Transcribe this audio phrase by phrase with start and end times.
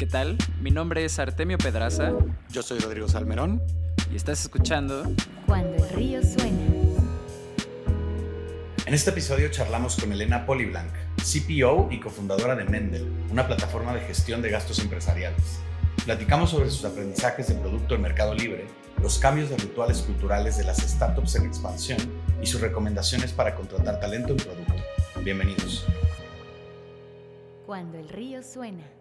[0.00, 0.38] ¿Qué tal?
[0.62, 2.14] Mi nombre es Artemio Pedraza.
[2.48, 3.62] Yo soy Rodrigo Salmerón.
[4.10, 5.02] Y estás escuchando
[5.44, 6.58] Cuando el río suena.
[8.86, 14.00] En este episodio charlamos con Elena Poliblanc, CPO y cofundadora de Mendel, una plataforma de
[14.00, 15.60] gestión de gastos empresariales.
[16.06, 18.68] Platicamos sobre sus aprendizajes de producto en Mercado Libre,
[19.02, 21.98] los cambios de rituales culturales de las startups en expansión
[22.40, 24.76] y sus recomendaciones para contratar talento en producto.
[25.22, 25.84] Bienvenidos.
[27.66, 28.99] Cuando el río suena.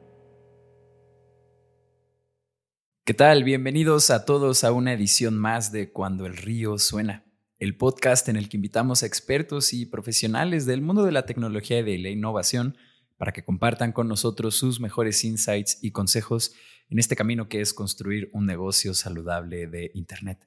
[3.10, 3.44] ¿Qué tal?
[3.44, 7.26] Bienvenidos a todos a una edición más de Cuando el río suena,
[7.58, 11.80] el podcast en el que invitamos a expertos y profesionales del mundo de la tecnología
[11.80, 12.78] y de la innovación
[13.18, 16.54] para que compartan con nosotros sus mejores insights y consejos
[16.92, 20.46] en este camino que es construir un negocio saludable de Internet.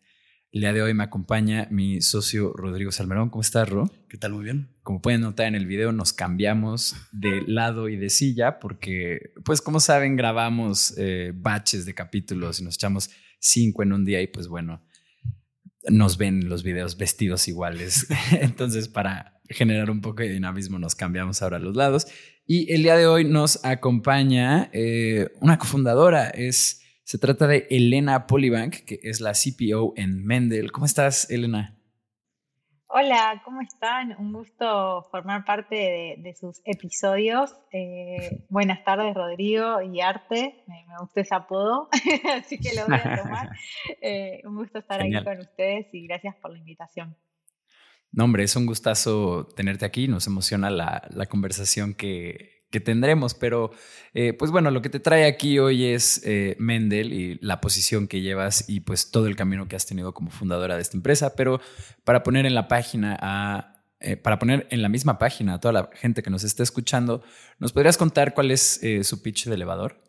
[0.52, 3.30] El día de hoy me acompaña mi socio Rodrigo Salmerón.
[3.30, 3.91] ¿Cómo estás, Ro?
[4.11, 4.33] ¿Qué tal?
[4.33, 4.69] Muy bien.
[4.83, 9.62] Como pueden notar en el video, nos cambiamos de lado y de silla porque, pues
[9.62, 13.08] como saben, grabamos eh, batches de capítulos y nos echamos
[13.39, 14.86] cinco en un día y pues bueno,
[15.89, 18.06] nos ven los videos vestidos iguales.
[18.33, 22.08] Entonces, para generar un poco de dinamismo, nos cambiamos ahora a los lados.
[22.47, 28.27] Y el día de hoy nos acompaña eh, una cofundadora, es se trata de Elena
[28.27, 30.70] Polibank, que es la CPO en Mendel.
[30.72, 31.77] ¿Cómo estás, Elena?
[32.95, 34.14] Hola, ¿cómo están?
[34.19, 37.55] Un gusto formar parte de, sus episodios.
[37.73, 40.62] Eh, buenas tardes, Rodrigo y Arte.
[40.69, 41.89] Me, gusta ese apodo,
[42.36, 43.50] así que lo voy a tomar.
[44.00, 47.17] Eh, un gusto estar aquí con ustedes y gracias por la invitación.
[48.11, 50.06] No, hombre, es un gustazo tenerte aquí.
[50.06, 53.34] Nos emociona la, la conversación que, que tendremos.
[53.34, 53.70] Pero,
[54.15, 58.09] eh, pues bueno, lo que te trae aquí hoy es eh, Mendel y la posición
[58.09, 61.37] que llevas y pues todo el camino que has tenido como fundadora de esta empresa.
[61.37, 61.61] Pero
[62.03, 65.73] para poner en la página a, eh, para poner en la misma página a toda
[65.73, 67.23] la gente que nos está escuchando,
[67.61, 70.03] ¿nos podrías contar cuál es su pitch de elevador?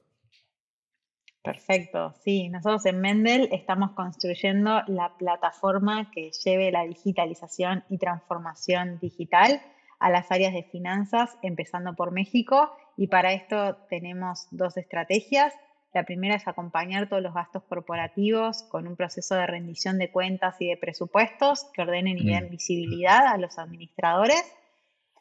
[1.44, 8.98] Perfecto, sí, nosotros en Mendel estamos construyendo la plataforma que lleve la digitalización y transformación
[9.02, 9.62] digital
[10.04, 12.76] a las áreas de finanzas, empezando por México.
[12.98, 15.54] Y para esto tenemos dos estrategias.
[15.94, 20.58] La primera es acompañar todos los gastos corporativos con un proceso de rendición de cuentas
[20.60, 22.50] y de presupuestos que ordenen y den mm.
[22.50, 24.44] visibilidad a los administradores.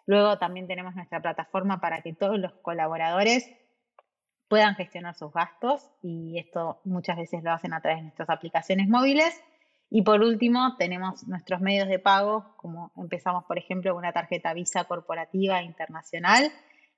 [0.06, 3.48] Luego también tenemos nuestra plataforma para que todos los colaboradores
[4.48, 8.88] puedan gestionar sus gastos y esto muchas veces lo hacen a través de nuestras aplicaciones
[8.88, 9.40] móviles.
[9.94, 14.54] Y por último, tenemos nuestros medios de pago, como empezamos, por ejemplo, con una tarjeta
[14.54, 16.50] Visa corporativa internacional,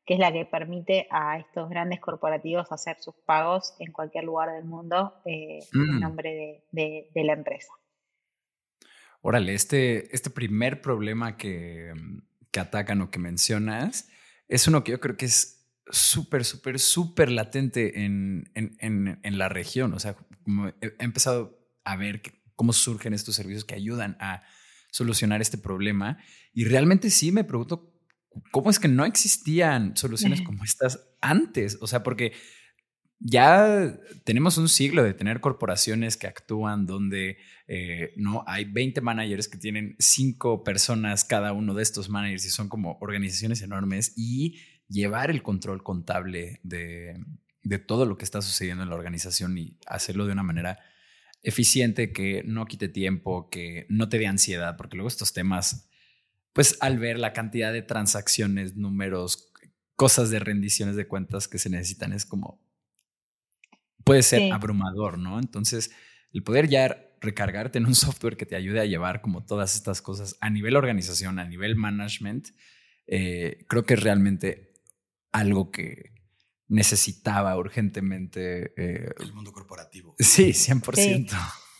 [0.06, 4.52] que es la que permite a estos grandes corporativos hacer sus pagos en cualquier lugar
[4.52, 6.00] del mundo eh, en mm.
[6.00, 7.72] nombre de, la empresa.
[9.22, 11.92] Órale, este, este primer problema que,
[12.52, 14.08] que atacan o que mencionas
[14.46, 19.48] es uno que yo creo que es súper, súper, súper latente en, en, en, la
[19.48, 19.94] región.
[19.94, 24.16] O sea, como he, he empezado a ver que cómo surgen estos servicios que ayudan
[24.20, 24.42] a
[24.90, 26.18] solucionar este problema.
[26.52, 27.92] Y realmente sí me pregunto
[28.50, 31.78] cómo es que no existían soluciones como estas antes.
[31.80, 32.32] O sea, porque
[33.18, 39.48] ya tenemos un siglo de tener corporaciones que actúan donde eh, no hay 20 managers
[39.48, 44.60] que tienen 5 personas cada uno de estos managers y son como organizaciones enormes y
[44.88, 47.18] llevar el control contable de,
[47.62, 50.78] de todo lo que está sucediendo en la organización y hacerlo de una manera
[51.44, 55.88] eficiente, que no quite tiempo, que no te dé ansiedad, porque luego estos temas,
[56.52, 59.52] pues al ver la cantidad de transacciones, números,
[59.94, 62.60] cosas de rendiciones de cuentas que se necesitan, es como,
[64.04, 65.38] puede ser abrumador, ¿no?
[65.38, 65.90] Entonces,
[66.32, 70.02] el poder ya recargarte en un software que te ayude a llevar como todas estas
[70.02, 72.48] cosas a nivel organización, a nivel management,
[73.06, 74.72] eh, creo que es realmente
[75.30, 76.13] algo que,
[76.74, 78.72] necesitaba urgentemente.
[78.76, 80.14] Eh, el mundo corporativo.
[80.18, 81.30] Sí, 100%.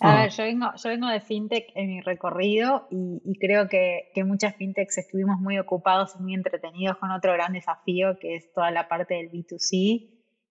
[0.00, 4.24] A ver, yo vengo, yo vengo de fintech en mi recorrido y, creo que, que,
[4.24, 8.70] muchas fintechs estuvimos muy ocupados y muy entretenidos con otro gran desafío que es toda
[8.70, 9.70] la parte del B2C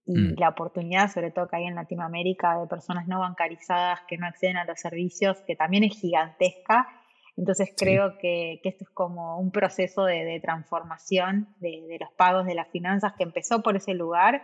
[0.05, 0.35] y mm.
[0.37, 4.57] la oportunidad, sobre todo que hay en Latinoamérica, de personas no bancarizadas que no acceden
[4.57, 6.87] a los servicios, que también es gigantesca
[7.35, 12.67] entonces creo que, esto es como un proceso de, transformación de, los pagos de las
[12.69, 14.43] finanzas que empezó por ese lugar,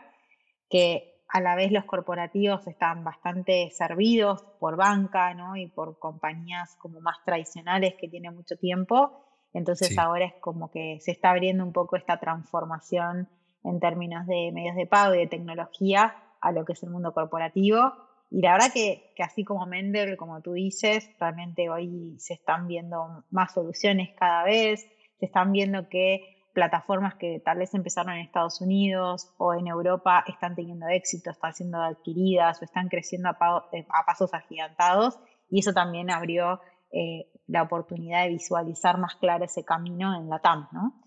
[0.69, 5.56] que a la vez los corporativos están bastante servidos por banca ¿no?
[5.56, 9.25] y por compañías como más tradicionales que tienen mucho tiempo.
[9.53, 13.30] Entonces ahora es como que se está abriendo un poco esta transformación
[13.63, 17.13] en términos de medios de pago y de tecnología a lo que es el mundo
[17.13, 22.68] corporativo y la verdad que, así como Mendel, como tú dices, realmente hoy se están
[22.68, 24.88] viendo más soluciones cada vez,
[25.20, 30.24] se están viendo que plataformas que tal vez empezaron en Estados Unidos o en Europa
[30.28, 35.74] están teniendo éxito, están siendo adquiridas o están creciendo a, eh, pasos agigantados y eso
[35.74, 36.60] también abrió
[36.92, 41.02] eh, la oportunidad de visualizar más claro ese camino en la TAM, ¿no?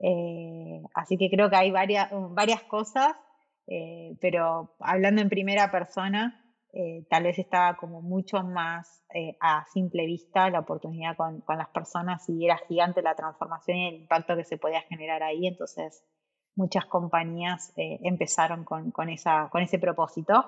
[0.00, 3.16] Eh, así que creo que hay varias, varias cosas,
[4.20, 6.45] pero hablando en primera persona,
[6.78, 11.70] eh, tal vez estaba como mucho más eh, a simple vista la oportunidad con, las
[11.70, 15.46] personas y era gigante la transformación y el impacto que se podía generar ahí.
[15.46, 16.04] Entonces,
[16.54, 20.44] muchas compañías eh, empezaron con, esa, con ese propósito.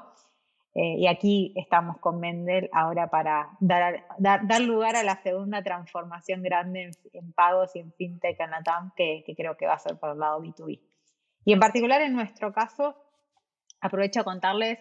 [0.74, 6.90] y aquí estamos con Mendel ahora para dar, dar, lugar a la segunda transformación grande
[7.14, 10.10] en, pagos y en fintech en Latam, que, que creo que va a ser por
[10.10, 10.78] el lado B2B.
[11.46, 12.96] Y en particular en nuestro caso,
[13.80, 14.78] aprovecho a contarles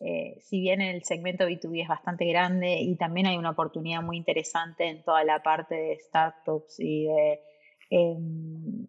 [0.00, 4.18] eh, si bien el segmento B2B es bastante grande y también hay una oportunidad muy
[4.18, 7.40] interesante en toda la parte de startups y de
[7.90, 8.86] em,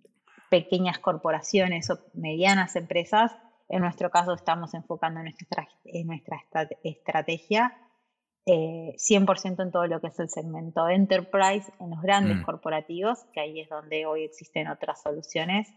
[0.50, 3.32] pequeñas corporaciones o medianas empresas,
[3.70, 6.44] en nuestro caso estamos enfocando en nuestra, en nuestra
[6.84, 7.78] estrategia
[8.46, 12.44] 100% eh, en todo lo que es el segmento enterprise, en los grandes mm.
[12.44, 15.68] corporativos, que ahí es donde hoy existen otras soluciones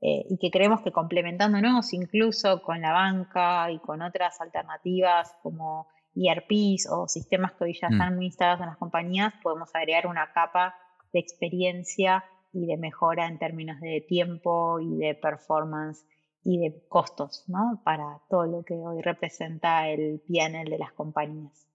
[0.00, 5.88] eh, y que creemos que complementándonos incluso con la banca y con otras alternativas como
[6.14, 7.92] ERPs o sistemas que hoy ya mm.
[7.92, 10.74] están muy instalados en las compañías, podemos agregar una capa
[11.12, 16.04] de experiencia y de mejora en términos de tiempo y de performance
[16.42, 17.82] y de costos, ¿no?
[17.84, 21.66] Para todo lo que hoy representa el PNL de las compañías.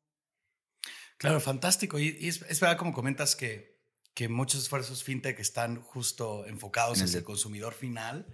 [1.17, 1.99] Claro, fantástico.
[1.99, 3.70] Y, es, es, verdad, como comentas, que
[4.13, 8.27] que muchos esfuerzos fintech están justo enfocados en el, consumidor final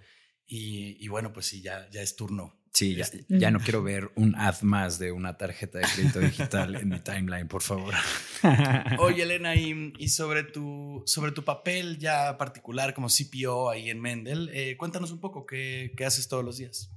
[0.46, 2.54] y, bueno, pues sí, ya, ya es turno.
[2.72, 6.20] Sí, ya, este, ya, no quiero ver un ad más de una tarjeta de crédito
[6.20, 7.94] digital en mi timeline, por favor.
[8.98, 14.50] Oye, Elena, y, sobre, tu, sobre tu papel ya particular como CPO ahí en Mendel,
[14.52, 16.90] eh, cuéntanos un poco qué, qué haces todos los días.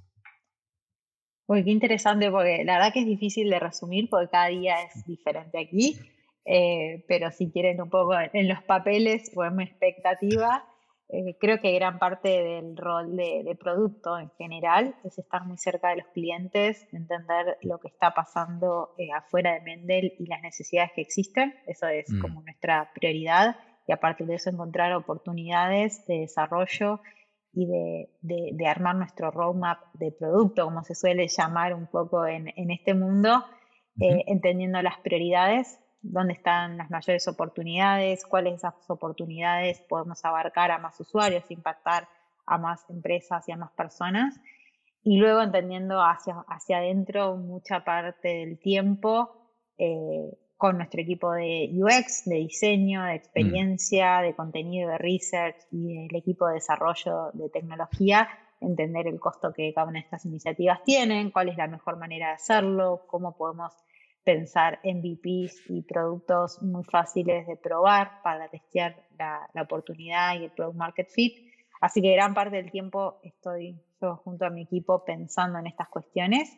[1.48, 5.06] Uy, qué interesante, porque la verdad que es difícil de resumir porque cada día es
[5.06, 6.00] diferente aquí.
[6.46, 10.66] Eh, pero si quieren un poco en los papeles o en mi expectativa,
[11.10, 15.90] eh, creo que gran parte del rol de, producto en general es estar muy cerca
[15.90, 20.92] de los clientes, entender lo que está pasando eh, afuera de Mendel y las necesidades
[20.96, 22.22] que existen, eso es mm.
[22.22, 23.58] como nuestra prioridad,
[23.88, 27.02] y aparte de eso encontrar oportunidades de desarrollo
[27.54, 32.94] y de, armar nuestro roadmap de producto, como se suele llamar un poco en, este
[32.94, 33.44] mundo,
[33.98, 41.00] entendiendo las prioridades dónde están las mayores oportunidades, cuáles esas oportunidades podemos abarcar a más
[41.00, 42.08] usuarios, impactar
[42.46, 44.40] a más empresas y a más personas.
[45.04, 49.32] Y luego entendiendo hacia, hacia adentro mucha parte del tiempo
[49.78, 56.06] eh, con nuestro equipo de UX, de diseño, de experiencia, de contenido, de research y
[56.06, 60.84] el equipo de desarrollo de tecnología, entender el costo que cada una de estas iniciativas
[60.84, 63.74] tienen, cuál es la mejor manera de hacerlo, cómo podemos
[64.24, 70.78] pensar MVPs y productos muy fáciles de probar para testear la, oportunidad y el product
[70.78, 71.34] market fit.
[71.80, 75.90] Así que gran parte del tiempo estoy yo junto a mi equipo pensando en estas
[75.90, 76.56] cuestiones,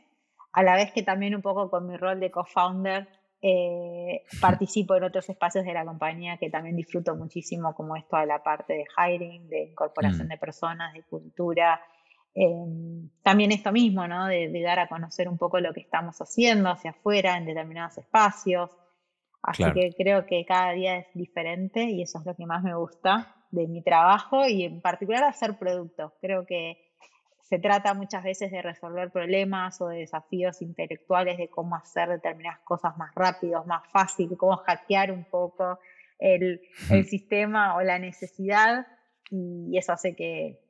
[0.51, 3.07] a la vez que también un poco con mi rol de co-founder
[3.41, 8.25] eh, participo en otros espacios de la compañía que también disfruto muchísimo, como esto de
[8.25, 10.29] la parte de hiring, de incorporación mm.
[10.29, 11.81] de personas, de cultura,
[12.35, 14.27] Em, también esto mismo, ¿no?
[14.27, 18.71] De, dar a conocer un poco lo que estamos haciendo hacia afuera en determinados espacios.
[19.41, 22.75] Así que creo que cada día es diferente y eso es lo que más me
[22.75, 26.13] gusta de mi trabajo y en particular hacer productos.
[26.21, 26.77] Creo que
[27.41, 32.61] se trata muchas veces de resolver problemas o de desafíos intelectuales de cómo hacer determinadas
[32.61, 35.77] cosas más rápidos, más fácil, cómo hackear un poco
[36.19, 38.87] el, el sistema o la necesidad
[39.29, 40.63] y eso hace que,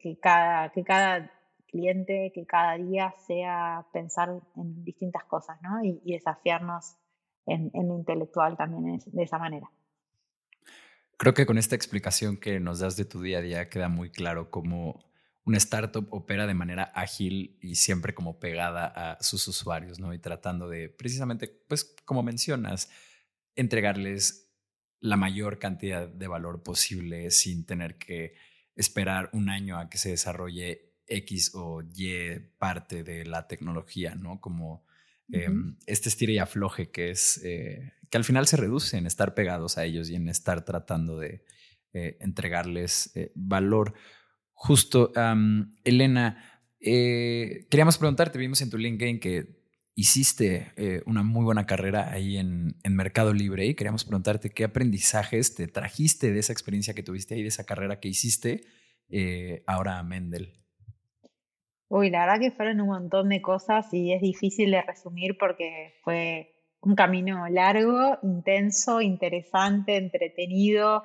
[0.00, 1.30] que, cada, que cada
[1.66, 5.84] cliente, que cada día sea pensar en distintas cosas, ¿no?
[5.84, 6.96] Y, desafiarnos
[7.46, 9.70] en, en, lo intelectual también de esa manera.
[11.18, 14.10] Creo que con esta explicación que nos das de tu día a día queda muy
[14.10, 15.04] claro cómo
[15.44, 20.14] una startup opera de manera ágil y siempre como pegada a sus usuarios, ¿no?
[20.14, 22.90] Y tratando de, precisamente, pues como mencionas,
[23.56, 24.50] entregarles
[25.00, 28.34] la mayor cantidad de valor posible sin tener que
[28.78, 34.40] esperar un año a que se desarrolle X o Y parte de la tecnología, ¿no?
[34.40, 34.86] Como
[35.30, 39.34] em, este estira y afloje que es, eh, que al final se reduce en estar
[39.34, 41.44] pegados a ellos y en estar tratando de
[41.92, 43.94] eh, entregarles eh, valor.
[44.52, 45.12] Justo,
[45.84, 49.57] Elena, queríamos preguntarte, vimos en tu LinkedIn que
[50.00, 55.56] hiciste una muy buena carrera ahí en, en, Mercado Libre y queríamos preguntarte qué aprendizajes
[55.56, 58.62] te trajiste de esa experiencia que tuviste ahí, de esa carrera que hiciste
[59.10, 60.52] eh, ahora a Mendel?
[61.88, 65.94] Uy, la verdad que fueron un montón de cosas y es difícil de resumir porque
[66.02, 71.02] fue un camino largo, intenso, interesante, entretenido,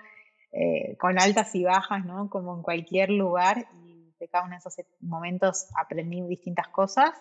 [0.52, 2.30] eh, con altas y bajas, ¿no?
[2.30, 7.12] Como en cualquier lugar y de cada uno de esos momentos aprendí distintas cosas.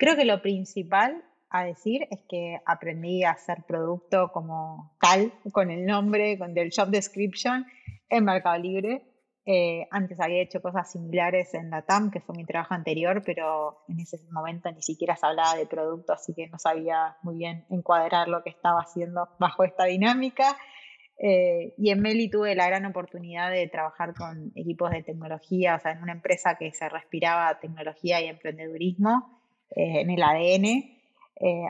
[0.00, 5.70] Creo que lo principal a decir es que aprendí a hacer producto como tal, con
[5.70, 7.66] el nombre, con el job description
[8.08, 9.02] en Mercado Libre.
[9.44, 13.84] Eh, antes había hecho cosas similares en la TAM, que fue mi trabajo anterior, pero
[13.88, 17.66] en ese momento ni siquiera se hablaba de producto, así que no sabía muy bien
[17.68, 20.56] encuadrar lo que estaba haciendo bajo esta dinámica.
[21.18, 25.78] Eh, y en Meli tuve la gran oportunidad de trabajar con equipos de tecnología, o
[25.78, 29.39] sea, en una empresa que se respiraba tecnología y emprendedurismo
[29.76, 30.98] eh, en el ADN.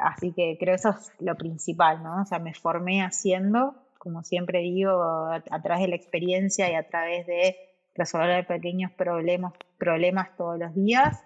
[0.02, 2.22] así que creo eso es lo principal, ¿no?
[2.22, 6.88] O sea, me formé haciendo, como siempre digo, a través de la experiencia y a
[6.88, 7.56] través de
[7.94, 11.22] resolver pequeños problemas, problemas todos los días.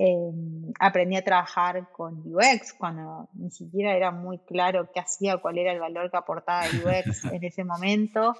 [0.00, 5.58] Em, aprendí a trabajar con UX cuando ni siquiera era muy claro qué hacía, cuál
[5.58, 8.34] era el valor que aportaba UX en ese momento.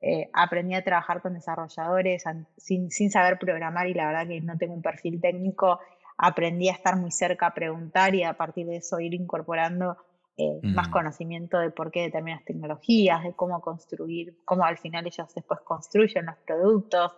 [0.00, 2.24] Eh, aprendí a trabajar con desarrolladores
[2.56, 5.78] sin, sin, saber programar y la verdad que no tengo un perfil técnico.
[6.16, 9.96] Aprendí a estar muy cerca, a preguntar y a partir de eso ir incorporando
[10.36, 15.32] eh, más conocimiento de por qué determinadas tecnologías, de cómo construir, cómo al final ellos
[15.32, 17.12] después construyen los productos.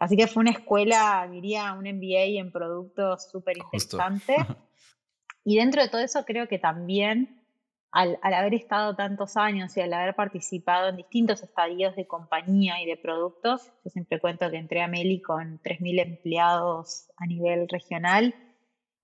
[0.00, 4.36] Así que fue una escuela, diría, un MBA en productos súper interesante.
[5.44, 7.37] y dentro de todo eso creo que también
[7.90, 12.82] al, al, haber estado tantos años y al haber participado en distintos estadios de compañía
[12.82, 17.68] y de productos, yo siempre cuento que entré a Meli con 3.000 empleados a nivel
[17.68, 18.34] regional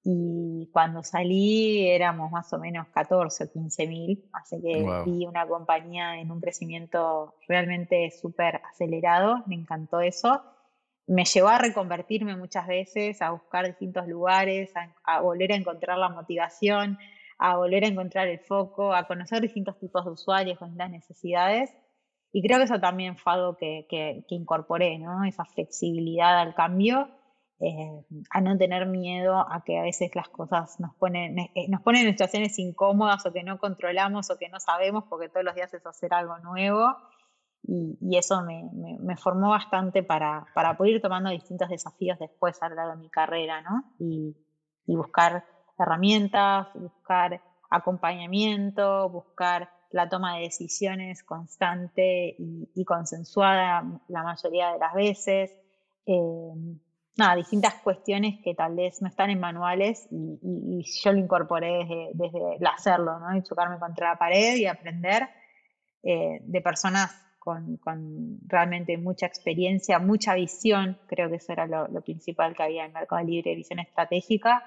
[0.06, 5.46] y cuando salí éramos más o menos 14 o 15 mil, así que vi una
[5.46, 10.42] compañía en un crecimiento realmente súper acelerado, me encantó eso.
[11.06, 14.72] Me llevó a reconvertirme muchas veces, a buscar distintos lugares,
[15.04, 16.98] a, volver a encontrar la motivación,
[17.38, 21.70] a volver a encontrar el foco, a conocer distintos tipos de usuarios con las necesidades.
[22.32, 25.24] Y creo que eso también fue algo que, que, que incorporé, ¿no?
[25.24, 27.08] Esa flexibilidad al cambio
[27.60, 31.80] eh, a no tener miedo a que a veces las cosas nos ponen, eh, nos
[31.82, 35.54] ponen en situaciones incómodas o que no controlamos o que no sabemos porque todos los
[35.54, 36.96] días es hacer algo nuevo
[37.62, 38.68] y, eso me,
[39.00, 42.98] me, formó bastante para, para, poder ir tomando distintos desafíos después a lo largo de
[42.98, 43.94] mi carrera, ¿no?
[43.98, 44.36] Y,
[44.86, 45.46] y buscar
[45.78, 47.40] herramientas, buscar
[47.71, 55.50] acompañamiento, buscar la toma de decisiones constante y, y consensuada la mayoría de las veces.
[56.07, 56.78] Eh,
[57.16, 62.57] nada, distintas cuestiones que tal vez no están en manuales y, yo lo incorporé desde,
[62.57, 63.37] el hacerlo, ¿no?
[63.37, 65.28] Y chocarme contra la pared y aprender
[66.02, 67.78] eh, de personas con,
[68.47, 73.23] realmente mucha experiencia, mucha visión, creo que eso era lo, principal que había en Mercado
[73.23, 74.64] Libre, visión estratégica.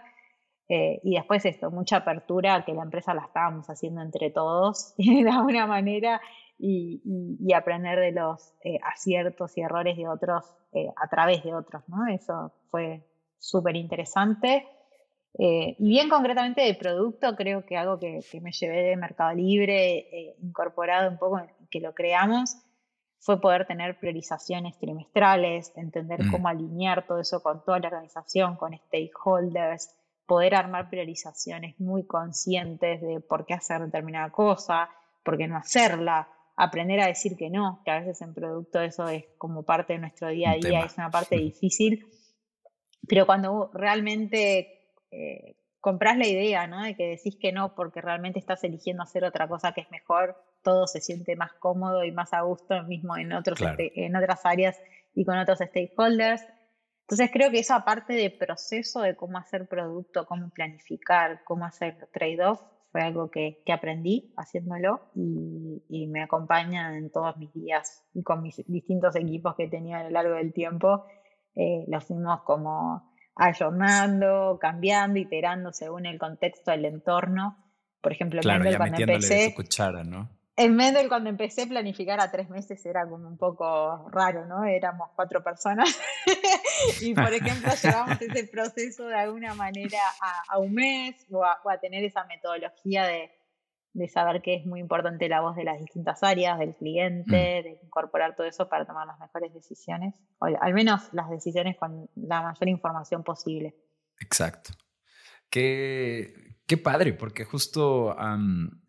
[0.70, 5.30] Eh, y después esto, mucha apertura, que la empresa la estábamos haciendo entre todos de
[5.30, 6.22] alguna manera
[6.60, 11.84] y, aprender de los eh, aciertos y errores de otros eh, a través de otros,
[11.88, 12.08] ¿no?
[12.08, 13.04] Eso fue
[13.40, 14.68] súper interesante.
[15.40, 20.36] Eh, y bien concretamente de producto, creo que algo que, me llevé de Mercado Libre,
[20.42, 22.58] incorporado un poco, que lo creamos,
[23.20, 26.32] fue poder tener priorizaciones trimestrales, entender mm.
[26.32, 29.96] cómo alinear todo eso con toda la organización, con stakeholders,
[30.28, 34.90] poder armar priorizaciones muy conscientes de por qué hacer determinada cosa,
[35.24, 39.08] por qué no hacerla, aprender a decir que no, que a veces en producto eso
[39.08, 42.06] es como parte de nuestro día a día, es una parte difícil,
[43.08, 46.84] pero cuando realmente eh, compras la idea, ¿no?
[46.84, 50.36] De que decís que no porque realmente estás eligiendo hacer otra cosa que es mejor,
[50.62, 54.46] todo se siente más cómodo y más a gusto mismo en, otros este, en otras
[54.46, 54.78] áreas
[55.14, 56.46] y con otros stakeholders.
[57.10, 62.10] Entonces creo que esa parte de proceso de cómo hacer producto, cómo planificar, cómo hacer
[62.12, 62.62] trade-off,
[62.92, 68.62] fue algo que, aprendí haciéndolo y, me acompaña en todos mis días y con mis
[68.68, 71.06] distintos equipos que he tenido a lo largo del tiempo.
[71.56, 77.58] Eh, los fuimos como ayornando, cambiando, iterando según el contexto del entorno.
[78.02, 80.37] Por ejemplo, claro, ya cuando empecé, su cuchara, ¿no?
[80.60, 84.64] En Mendel, cuando empecé a planificar a tres meses, era como un poco raro, ¿no?
[84.66, 85.88] Éramos cuatro personas.
[87.02, 90.00] y, por ejemplo, llevamos ese proceso de alguna manera
[90.50, 95.42] a, un mes o a, tener esa metodología de, saber que es muy importante la
[95.42, 97.64] voz de las distintas áreas, del cliente, mm.
[97.64, 102.10] de incorporar todo eso para tomar las mejores decisiones, o al menos las decisiones con
[102.16, 103.76] la mayor información posible.
[104.20, 104.72] Exacto.
[105.52, 108.14] ¿Qué, Qué padre, porque justo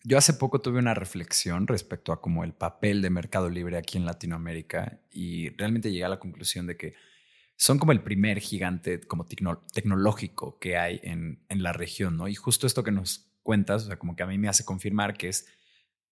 [0.02, 3.96] yo hace poco tuve una reflexión respecto a como el papel de Mercado Libre aquí
[3.96, 6.94] en Latinoamérica y realmente llegué a la conclusión de que
[7.56, 12.26] son como el primer gigante como tecnológico que hay en, en, la región, ¿no?
[12.26, 15.16] Y justo esto que nos cuentas, o sea, como que a mí me hace confirmar
[15.16, 15.46] que es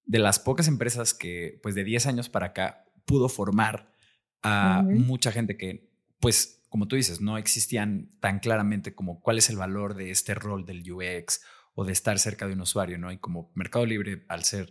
[0.04, 3.92] de las pocas empresas que, pues de 10 años para acá, pudo formar
[4.42, 9.48] a mucha gente que, pues, como tú dices, no existían tan claramente como cuál es
[9.48, 11.40] el valor de este rol del UX
[11.72, 13.10] o de estar cerca de un usuario, ¿no?
[13.10, 14.70] Y como Mercado Libre, al ser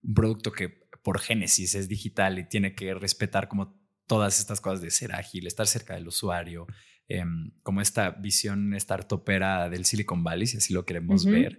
[0.00, 0.70] un producto que
[1.02, 5.46] por génesis es digital y tiene que respetar como todas estas cosas de ser ágil,
[5.46, 6.66] estar cerca del usuario,
[7.06, 11.58] em, como esta visión startupera del Silicon Valley, si así lo queremos ver,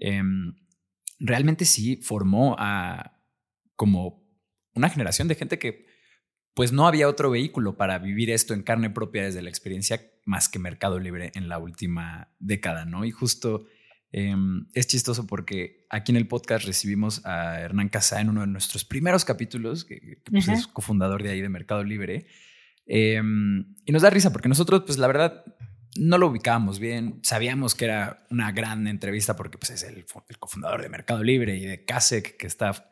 [0.00, 0.54] em,
[1.18, 3.20] realmente sí formó a
[3.76, 4.26] como
[4.74, 5.84] una generación de gente que
[6.54, 10.48] pues no había otro vehículo para vivir esto en carne propia desde la experiencia más
[10.48, 13.04] que Mercado Libre en la última década, ¿no?
[13.04, 13.66] Y justo
[14.12, 18.46] em, es chistoso porque aquí en el podcast recibimos a Hernán Casá en uno de
[18.46, 22.26] nuestros primeros capítulos, que, pues, es cofundador de ahí de Mercado Libre.
[22.86, 25.44] Em, y nos da risa porque nosotros, pues la verdad,
[25.96, 27.18] no lo ubicábamos bien.
[27.22, 30.06] Sabíamos que era una gran entrevista porque pues, es el,
[30.38, 32.90] cofundador de Mercado Libre y de Kasek, que está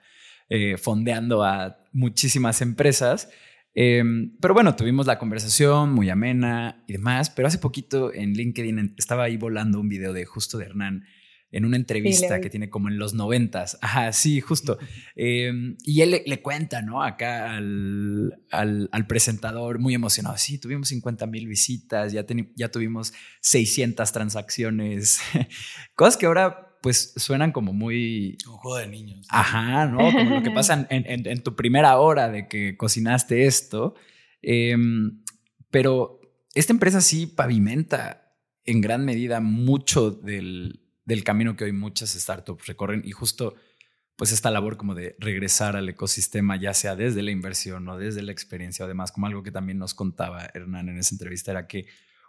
[0.49, 3.31] eh, fondeando a muchísimas empresas.
[3.75, 8.95] Em, pero bueno, tuvimos la conversación muy amena y demás, pero hace poquito en LinkedIn
[8.99, 11.05] estaba ahí volando un video de justo de Hernán
[11.53, 13.79] en una entrevista que tiene como en los noventas.
[13.83, 14.79] Ajá, sí, justo.
[15.15, 17.03] Em, y él le, cuenta, ¿no?
[17.03, 20.37] Acá al, al, presentador muy emocionado.
[20.39, 22.25] Sí, tuvimos 50 mil visitas, ya,
[22.57, 23.13] ya tuvimos
[23.43, 25.21] 600 transacciones.
[25.95, 28.37] Cosas que ahora pues suenan como muy...
[28.47, 29.27] Un juego de niños.
[29.31, 29.99] Ajá, ¿no?
[29.99, 33.95] Como lo que pasa en, tu primera hora de que cocinaste esto.
[34.43, 35.23] Em,
[35.71, 36.21] pero
[36.55, 38.35] esta empresa sí pavimenta
[38.65, 40.81] en gran medida mucho del,
[41.25, 43.55] camino que hoy muchas startups recorren y justo
[44.17, 48.23] pues esta labor como de regresar al ecosistema, ya sea desde la inversión o desde
[48.23, 51.67] la experiencia o demás, como algo que también nos contaba Hernán en esa entrevista, era
[51.67, 51.87] que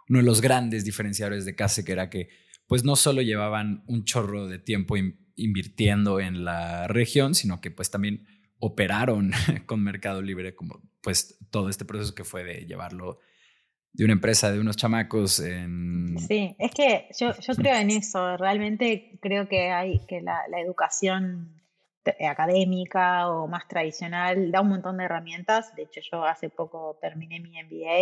[0.08, 2.28] uno de los grandes diferenciadores de Case que era que
[2.66, 4.96] pues no solo llevaban un chorro de tiempo
[5.36, 8.26] invirtiendo en la región, sino que pues también
[8.58, 9.32] operaron
[9.66, 13.18] con Mercado Libre como pues todo este proceso que fue de llevarlo
[13.92, 16.18] de una empresa, de unos chamacos en...
[16.18, 20.60] Sí, es que yo, yo creo en eso, realmente creo que hay que la, la
[20.60, 21.62] educación
[22.28, 27.40] académica o más tradicional da un montón de herramientas, de hecho yo hace poco terminé
[27.40, 28.00] mi MBA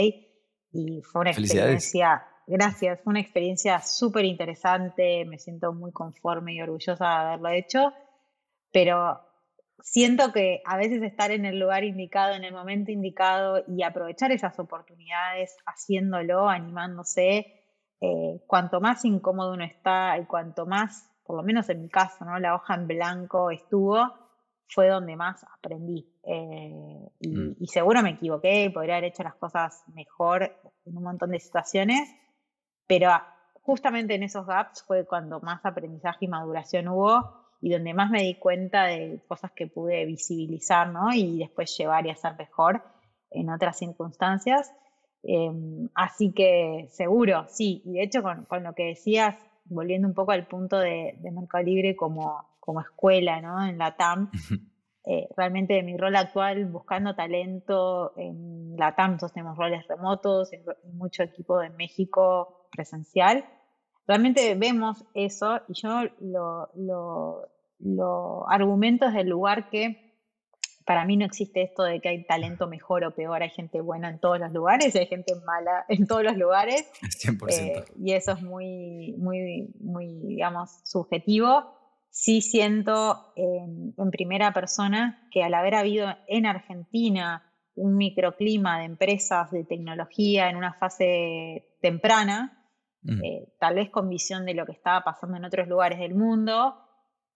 [0.73, 6.61] y fue una experiencia Gracias, fue una experiencia súper interesante, me siento muy conforme y
[6.61, 7.95] orgullosa de haberlo hecho,
[8.71, 9.23] pero
[9.81, 14.33] siento que a veces estar en el lugar indicado, en el momento indicado y aprovechar
[14.33, 17.47] esas oportunidades haciéndolo, animándose,
[18.03, 22.27] eh, cuanto más incómodo uno está y cuanto más, por lo menos en mi caso,
[22.27, 22.39] ¿no?
[22.39, 24.13] la hoja en blanco estuvo,
[24.69, 26.07] fue donde más aprendí.
[26.23, 27.57] Eh, y, mm.
[27.61, 32.15] y, seguro me equivoqué, podría haber hecho las cosas mejor en un montón de situaciones,
[32.87, 33.11] pero
[33.63, 38.23] justamente en esos gaps fue cuando más aprendizaje y maduración hubo y donde más me
[38.23, 41.13] di cuenta de cosas que pude visibilizar, ¿no?
[41.15, 42.83] Y después llevar y hacer mejor
[43.31, 44.73] en otras circunstancias.
[45.23, 47.83] Em, así que seguro, sí.
[47.85, 51.95] Y de hecho, con, lo que decías, volviendo un poco al punto de, Mercado Libre
[51.95, 53.65] como, como escuela, ¿no?
[53.65, 54.31] En la TAM,
[55.05, 60.59] eh, realmente mi rol actual buscando talento en la TAM, nosotros tenemos roles remotos, y
[60.93, 63.45] mucho equipo de México presencial.
[64.07, 66.69] Realmente vemos eso y yo lo,
[67.79, 70.13] lo, argumento desde el lugar que
[70.85, 74.09] para mí no existe esto de que hay talento mejor o peor, hay gente buena
[74.11, 76.91] en todos los lugares y hay gente mala en todos los lugares.
[77.03, 77.51] 100%.
[77.53, 81.82] Eh, y eso es muy, muy, muy, digamos, subjetivo.
[82.13, 88.85] Sí siento en, en primera persona que al haber habido en Argentina un microclima de
[88.85, 92.59] empresas de tecnología en una fase temprana,
[93.05, 96.77] eh, tal vez con visión de lo que estaba pasando en otros lugares del mundo,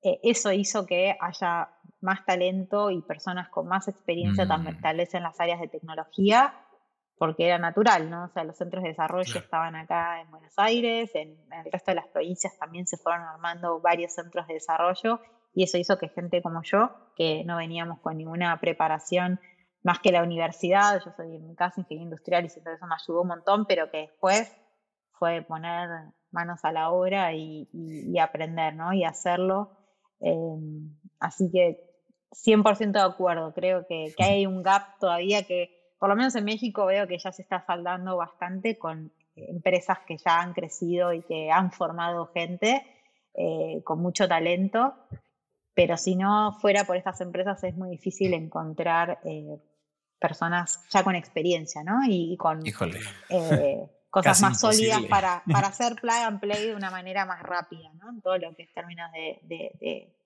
[0.03, 4.81] eh, eso hizo que haya más talento y personas con más experiencia también, mm.
[4.81, 6.55] tal vez en las áreas de tecnología,
[7.19, 8.25] porque era natural, ¿no?
[8.25, 11.97] O sea, los centros de desarrollo estaban acá en Buenos Aires, en, el resto de
[11.97, 15.21] las provincias también se fueron armando varios centros de desarrollo
[15.55, 19.41] y eso hizo que gente como yo, que no veníamos con ninguna preparación
[19.83, 23.23] más que la universidad, yo soy en mi caso ingeniero industrial y eso me ayudó
[23.23, 24.55] un montón, pero que después
[25.13, 25.89] fue poner
[26.31, 27.69] manos a la obra y,
[28.21, 28.93] aprender, ¿no?
[28.93, 29.71] Y hacerlo.
[30.21, 31.87] Em, así que
[32.33, 36.87] 100% de acuerdo, creo que, hay un gap todavía que, por lo menos en México,
[36.87, 41.51] veo que ya se está saldando bastante con empresas que ya han crecido y que
[41.51, 42.85] han formado gente
[43.35, 44.95] eh, con mucho talento,
[45.75, 49.59] pero si no fuera por estas empresas es muy difícil encontrar eh,
[50.19, 52.01] personas ya con experiencia, ¿no?
[52.09, 57.27] Y, con eh, cosas más sólidas para, para, hacer plug and play de una manera
[57.27, 58.09] más rápida, ¿no?
[58.09, 60.17] En todo lo que es términos de, de,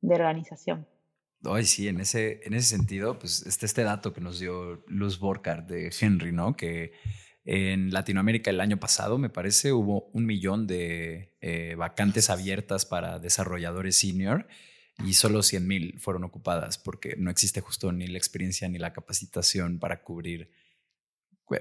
[0.00, 0.86] de, organización.
[1.44, 5.18] Ay, sí, en ese, en ese sentido, pues este, este dato que nos dio Luz
[5.18, 6.56] Borkart de Henry, ¿no?
[6.56, 6.92] Que
[7.44, 13.18] en Latinoamérica el año pasado, me parece, hubo un millón de eh, vacantes abiertas para
[13.18, 14.46] desarrolladores senior
[15.04, 18.92] y solo 100 mil fueron ocupadas porque no existe justo ni la experiencia ni la
[18.92, 20.50] capacitación para cubrir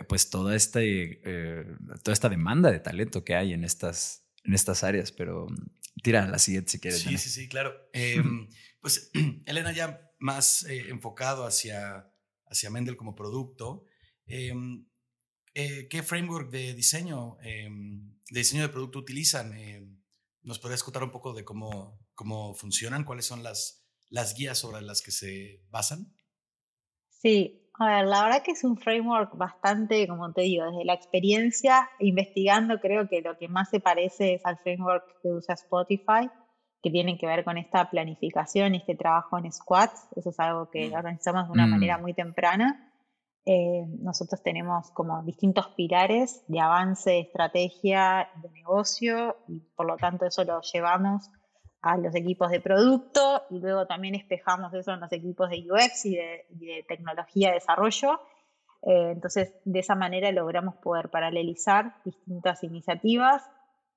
[0.07, 1.65] pues toda, este, eh,
[2.03, 5.11] toda esta demanda de talento que hay en estas, en estas áreas.
[5.11, 5.47] Pero
[6.01, 7.01] tira la siguiente si quieres.
[7.01, 7.73] Sí, sí, sí, claro.
[7.93, 8.47] Em,
[8.83, 9.09] pues
[9.47, 12.13] Elena ya más eh, enfocado hacia,
[12.45, 13.85] hacia Mendel como producto.
[14.27, 14.85] Em,
[15.55, 19.53] eh, ¿Qué framework de diseño, em, de diseño de producto utilizan?
[19.53, 19.99] Em,
[20.41, 23.05] ¿Nos podrías contar un poco de cómo, cómo funcionan?
[23.05, 26.13] ¿Cuáles son las, las guías sobre las que se basan?
[27.07, 30.93] Sí, a ver, la verdad que es un framework bastante, como te digo, desde la
[30.93, 36.29] experiencia, investigando, creo que lo que más se parece es al framework que usa Spotify,
[36.83, 40.09] que tiene que ver con esta planificación y este trabajo en squads.
[40.17, 40.93] Eso es algo que mm.
[40.93, 42.01] organizamos de una manera mm.
[42.01, 42.91] muy temprana.
[43.45, 49.97] Eh, nosotros tenemos como distintos pilares de avance, de estrategia, de negocio y por lo
[49.97, 51.29] tanto eso lo llevamos
[51.81, 56.05] a los equipos de producto y luego también espejamos eso en los equipos de UX
[56.05, 58.19] y de, tecnología de desarrollo.
[58.81, 63.43] Eh, entonces, de esa manera logramos poder paralelizar distintas iniciativas,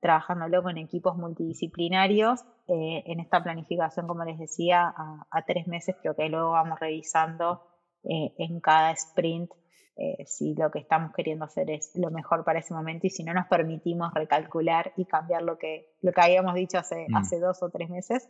[0.00, 5.96] trabajándolo con equipos multidisciplinarios eh, en esta planificación, como les decía, a, a tres meses,
[6.02, 7.62] pero que luego vamos revisando
[8.04, 9.50] eh, en cada sprint
[9.98, 13.24] eh, si lo que estamos queriendo hacer es lo mejor para ese momento y si
[13.24, 17.16] no nos permitimos recalcular y cambiar lo que, lo que habíamos dicho hace, mm.
[17.16, 18.28] hace dos o tres meses.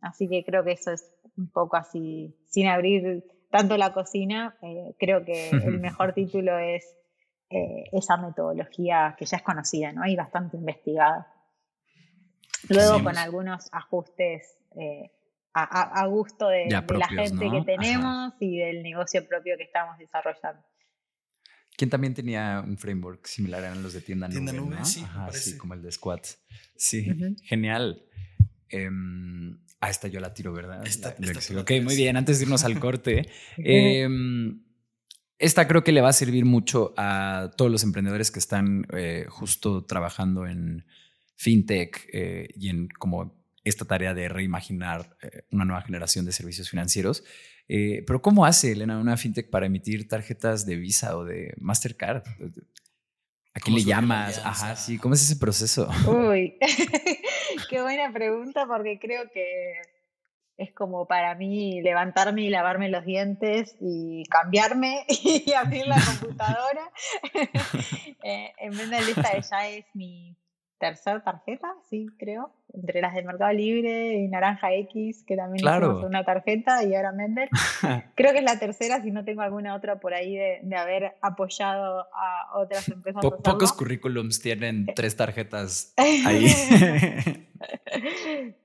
[0.00, 4.56] Así que creo que eso es un poco así, sin abrir tanto la cocina,
[4.96, 6.96] creo que el mejor título es
[7.48, 10.06] esa metodología que ya es conocida ¿no?
[10.06, 11.32] y bastante investigada.
[12.68, 14.58] Luego con algunos ajustes
[15.54, 20.62] a, gusto de, la gente que tenemos y del negocio propio que estamos desarrollando.
[21.76, 24.76] ¿Quién también tenía un framework similar eran los de tienda, tienda nube.
[24.84, 26.20] sí, como el de Squad.
[26.74, 27.06] Sí,
[27.44, 28.02] genial.
[28.72, 30.82] Um, ah, esta yo la tiro, ¿verdad?
[31.58, 32.16] ok, muy bien.
[32.16, 33.28] Antes de irnos al corte,
[33.58, 34.62] em,
[35.38, 39.26] esta creo que le va a servir mucho a todos los emprendedores que están eh,
[39.28, 40.84] justo trabajando en
[41.36, 46.70] fintech eh, y en como esta tarea de reimaginar eh, una nueva generación de servicios
[46.70, 47.24] financieros.
[47.68, 52.22] Eh, pero ¿cómo hace Elena una fintech para emitir tarjetas de Visa o de Mastercard?
[53.54, 54.40] ¿A quién le llamas?
[54.44, 54.98] Ajá, sí.
[54.98, 55.88] ¿Cómo es ese proceso?
[56.06, 56.56] Uy,
[57.70, 59.72] qué buena pregunta porque creo que
[60.58, 66.90] es como para mí levantarme y lavarme los dientes y cambiarme y abrir la computadora.
[68.28, 70.36] Eh, en vez de lista ya es mi
[70.78, 76.04] tercera tarjeta, sí, creo, entre las del Mercado Libre y Naranja X, que también claro.
[76.04, 77.48] una tarjeta, y ahora Mender.
[78.16, 82.08] creo que es la tercera, si no tengo alguna otra por ahí de, haber apoyado
[82.12, 83.22] a otras empresas.
[83.22, 86.48] pocos currículums tienen tres tarjetas ahí.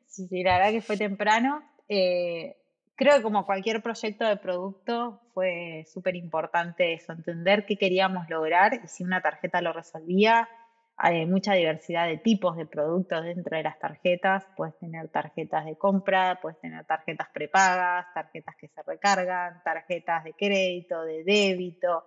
[0.07, 1.61] sí, la verdad que fue temprano.
[1.93, 2.55] Eh,
[2.95, 8.79] creo que como cualquier proyecto de producto fue súper importante eso, entender qué queríamos lograr
[8.81, 10.47] y si una tarjeta lo resolvía,
[10.95, 14.45] hay mucha diversidad de tipos de productos dentro de las tarjetas.
[14.55, 20.31] Puedes tener tarjetas de compra, puedes tener tarjetas prepagas, tarjetas que se recargan, tarjetas de
[20.31, 22.05] crédito, de débito.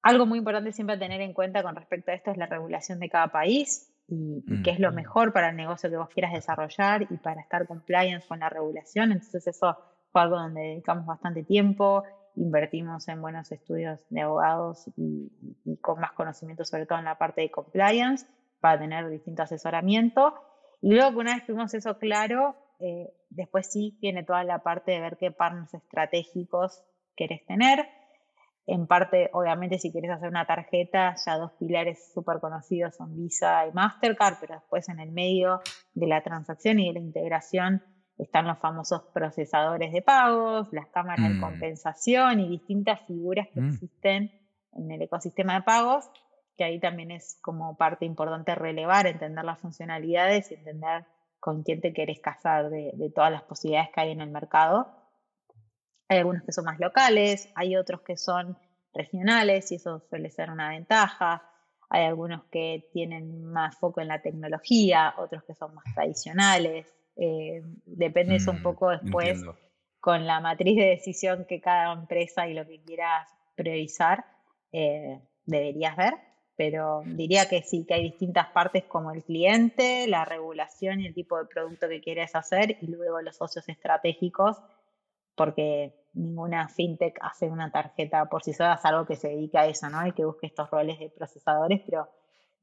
[0.00, 3.10] Algo muy importante siempre tener en cuenta con respecto a esto es la regulación de
[3.10, 7.16] cada país y, qué es lo mejor para el negocio que vos quieras desarrollar y
[7.16, 9.12] para estar compliance con la regulación.
[9.12, 9.78] Entonces eso
[10.10, 12.04] fue algo donde dedicamos bastante tiempo
[12.36, 15.30] invertimos en buenos estudios de abogados y,
[15.80, 18.26] con más conocimiento, sobre todo en la parte de compliance,
[18.60, 20.34] para tener distinto asesoramiento.
[20.80, 24.92] Y luego que una vez tuvimos eso claro, eh, después sí viene toda la parte
[24.92, 26.82] de ver qué partners estratégicos
[27.16, 27.86] querés tener.
[28.66, 33.66] En parte, obviamente, si quieres hacer una tarjeta, ya dos pilares súper conocidos son Visa
[33.66, 35.60] y Mastercard, pero después en el medio
[35.94, 37.82] de la transacción y de la integración
[38.18, 41.40] están los famosos procesadores de pagos, las cámaras de mm.
[41.40, 43.68] compensación y distintas figuras que mm.
[43.70, 44.30] existen
[44.74, 46.08] en el ecosistema de pagos,
[46.56, 51.04] que ahí también es como parte importante relevar, entender las funcionalidades y entender
[51.40, 55.01] con quién te querés casar de, de todas las posibilidades que hay en el mercado.
[56.12, 58.58] Hay algunos que son más locales, hay otros que son
[58.92, 61.42] regionales y eso suele ser una ventaja.
[61.88, 66.86] Hay algunos que tienen más foco en la tecnología, otros que son más tradicionales.
[67.16, 69.42] Eh, depende eso un mm, poco después
[70.00, 74.24] con la matriz de decisión que cada empresa y lo que quieras priorizar
[74.72, 76.14] eh, deberías ver,
[76.56, 81.14] pero diría que sí, que hay distintas partes como el cliente, la regulación y el
[81.14, 84.60] tipo de producto que quieres hacer y luego los socios estratégicos,
[85.34, 89.66] porque ninguna fintech hace una tarjeta por sí sola, es algo que se dedica a
[89.66, 90.06] eso, ¿no?
[90.06, 92.08] Y que busque estos roles de procesadores, pero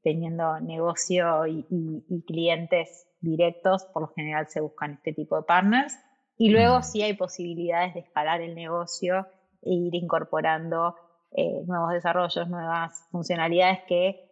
[0.02, 5.98] teniendo negocio y, y clientes directos, por lo general se buscan este tipo de partners.
[6.36, 6.82] Y luego mm.
[6.82, 9.26] sí hay posibilidades de escalar el negocio
[9.62, 10.94] e ir incorporando
[11.32, 14.30] eh, nuevos desarrollos, nuevas funcionalidades que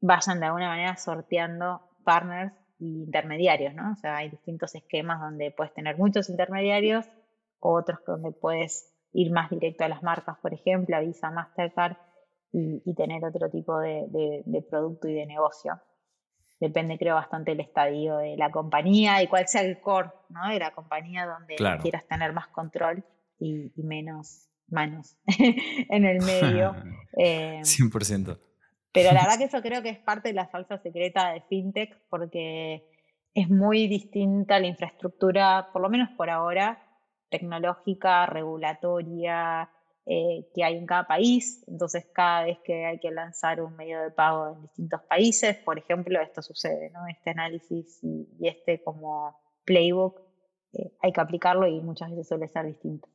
[0.00, 3.92] vayan de alguna manera sorteando partners e intermediarios, ¿no?
[3.92, 7.06] O sea, hay distintos esquemas donde puedes tener muchos intermediarios,
[7.60, 11.96] otros donde puedes ir más directo a las marcas, por ejemplo, a Visa, Mastercard,
[12.52, 14.06] y, tener otro tipo de,
[14.46, 15.78] de producto y de negocio
[16.60, 20.48] depende creo bastante del estadio de la compañía y cuál sea el core ¿no?
[20.48, 23.04] de la compañía donde quieras tener más control
[23.38, 25.16] y, menos manos
[25.90, 26.74] en el medio.
[26.74, 26.86] 100%.
[27.18, 27.62] Eh,
[28.92, 31.98] pero la verdad que eso creo que es parte de la salsa secreta de FinTech
[32.10, 32.86] porque
[33.32, 36.85] es muy distinta la infraestructura, por lo menos por ahora,
[37.28, 39.70] tecnológica, regulatoria,
[40.08, 41.64] eh, que hay en cada país.
[41.66, 45.78] Entonces, cada vez que hay que lanzar un medio de pago en distintos países, por
[45.78, 47.06] ejemplo, esto sucede, ¿no?
[47.08, 50.20] Este análisis y, este como playbook,
[50.74, 53.08] eh, hay que aplicarlo y muchas veces suele ser distinto.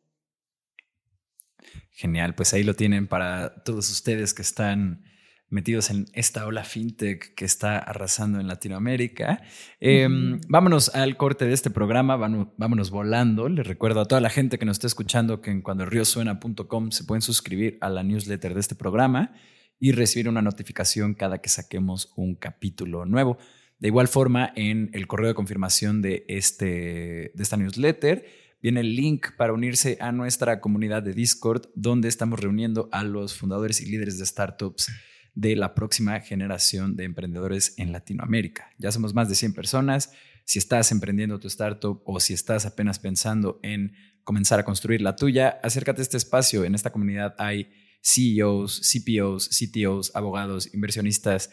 [1.92, 5.06] Genial, pues ahí lo tienen para todos ustedes que están
[5.52, 9.44] metidos en esta ola fintech que está arrasando en Latinoamérica.
[9.80, 13.50] Em, vámonos al corte de este programa, vámonos volando.
[13.50, 17.22] Les recuerdo a toda la gente que nos está escuchando que en cuandoelriosuena.com se pueden
[17.22, 19.34] suscribir a la newsletter de este programa
[19.78, 23.38] y recibir una notificación cada que saquemos un capítulo nuevo.
[23.78, 28.26] De igual forma, en el correo de confirmación de, este, de esta newsletter
[28.62, 33.36] viene el link para unirse a nuestra comunidad de Discord, donde estamos reuniendo a los
[33.36, 34.90] fundadores y líderes de startups
[35.34, 38.70] de la próxima generación de emprendedores en Latinoamérica.
[38.78, 40.12] Ya somos más de 100 personas.
[40.46, 45.16] Si estás emprendiendo tu startup o si estás apenas pensando en comenzar a construir la
[45.16, 46.66] tuya, acércate a este espacio.
[46.66, 51.52] En esta comunidad hay CEOs, CPOs, CTOs, abogados, inversionistas,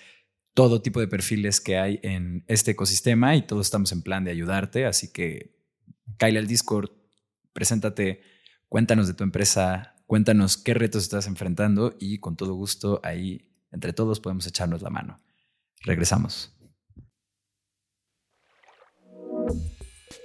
[0.55, 4.33] todo tipo de perfiles que hay en este ecosistema y todos estamos en plan de
[4.33, 4.87] ayudarte.
[4.87, 5.57] Así que
[6.17, 6.91] cállale al Discord,
[7.53, 8.23] preséntate,
[8.69, 13.93] cuéntanos de tu empresa, cuéntanos qué retos estás enfrentando y con todo gusto ahí entre
[13.93, 15.21] todos podemos echarnos la mano.
[15.83, 16.55] Regresamos.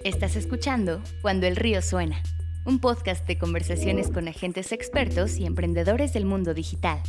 [0.04, 2.22] Estás escuchando Cuando el río suena,
[2.66, 7.02] un podcast de conversaciones con agentes expertos y emprendedores del mundo digital.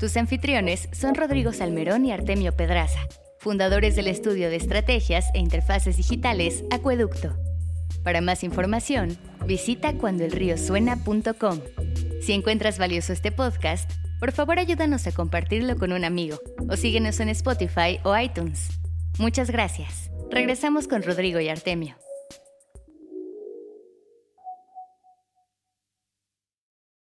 [0.00, 3.00] Tus anfitriones son Rodrigo Salmerón y Artemio Pedraza,
[3.38, 7.36] fundadores del estudio de estrategias e interfaces digitales Acueducto.
[8.02, 11.60] Para más información, visita cuandoelriosuena.com.
[12.20, 17.20] Si encuentras valioso este podcast, por favor ayúdanos a compartirlo con un amigo o síguenos
[17.20, 18.68] en Spotify o iTunes.
[19.18, 20.10] Muchas gracias.
[20.30, 21.96] Regresamos con Rodrigo y Artemio.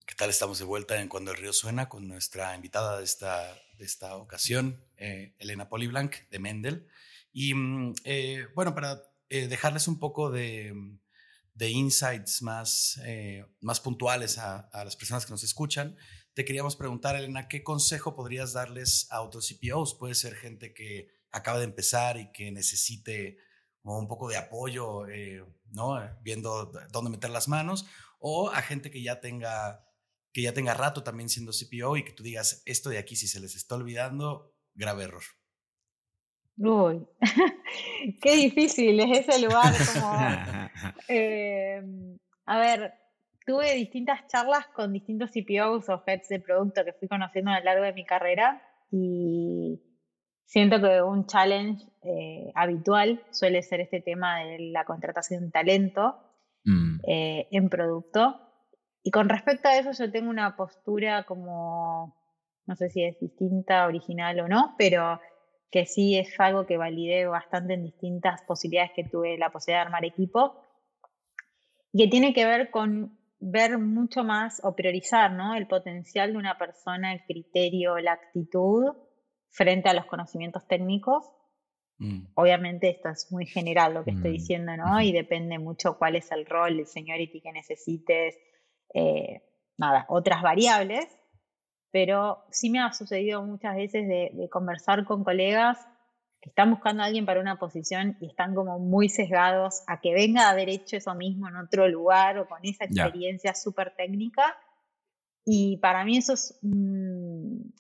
[0.06, 0.30] ¿Qué tal?
[0.30, 4.16] Estamos de vuelta en Cuando el Río Suena con nuestra invitada de esta, de esta
[4.16, 6.88] ocasión, eh, Elena Poliblanc de Mendel.
[7.34, 10.74] Y mm, eh, bueno, para eh, dejarles un poco de,
[11.54, 13.00] de insights más,
[13.62, 15.98] más puntuales a, las personas que nos escuchan,
[16.36, 19.96] te queríamos preguntar, Elena, ¿qué consejo podrías darles a otros CPOs?
[19.96, 23.38] Puede ser gente que acaba de empezar y que necesite
[23.84, 25.98] un poco de apoyo, eh, ¿no?
[26.22, 27.86] Viendo dónde meter las manos,
[28.20, 29.82] o a gente que ya tenga
[30.34, 33.26] que ya tenga rato también siendo CPO y que tú digas, esto de aquí si
[33.26, 35.24] se les está olvidando, grave error.
[36.58, 37.08] Uy,
[38.22, 39.74] qué difícil es ese lugar.
[41.08, 41.82] Eh,
[42.46, 42.94] a ver,
[43.46, 47.66] tuve distintas charlas con distintos CPOs o heads de producto que fui conociendo a lo
[47.66, 49.82] largo de mi carrera y
[50.46, 56.18] siento que un challenge eh, habitual suele ser este tema de la contratación de talento
[56.64, 57.00] mm.
[57.08, 58.42] eh, en producto.
[59.04, 62.18] Y con respecto a eso yo tengo una postura como,
[62.66, 65.20] no sé si es distinta, original o no, pero
[65.70, 69.86] que sí es algo que validé bastante en distintas posibilidades que tuve la posibilidad de
[69.88, 70.62] armar equipo,
[71.92, 75.54] y que tiene que ver con ver mucho más o priorizar ¿no?
[75.54, 78.96] el potencial de una persona, el criterio, la actitud
[79.52, 81.30] frente a los conocimientos técnicos.
[82.00, 82.26] Mm.
[82.34, 84.34] Obviamente esto es muy general lo que estoy mm.
[84.34, 85.00] diciendo, ¿no?
[85.00, 88.36] Y depende mucho cuál es el rol, el seniority que necesites,
[88.96, 89.44] eh,
[89.78, 91.06] nada, otras variables,
[91.92, 95.78] pero sí me ha sucedido muchas veces de, de conversar con colegas
[96.46, 100.48] están buscando a alguien para una posición y están como muy sesgados a que venga
[100.48, 104.58] a haber hecho eso mismo en otro lugar o con esa experiencia súper técnica.
[105.44, 107.74] Y para mí eso es un,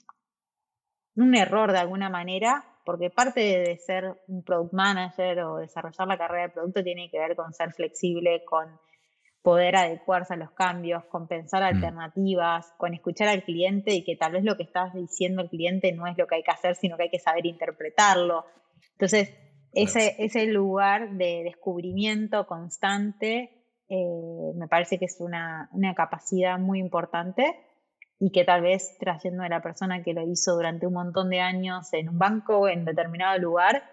[1.35, 6.43] error de alguna manera, porque parte de ser un product manager o desarrollar la carrera
[6.43, 8.79] de producto tiene que ver con ser flexible, con
[9.45, 11.75] poder adecuarse a los cambios, con pensar mm.
[11.75, 15.91] alternativas, con escuchar al cliente y que tal vez lo que estás diciendo el cliente
[15.91, 18.45] no es lo que hay que hacer, sino que hay que saber interpretarlo.
[18.93, 19.31] Entonces,
[19.71, 23.51] ese, ese lugar de descubrimiento constante
[23.87, 27.45] eh, me parece que es una, capacidad muy importante
[28.19, 31.41] y que tal vez trayendo a la persona que lo hizo durante un montón de
[31.41, 33.83] años en un banco, en determinado lugar,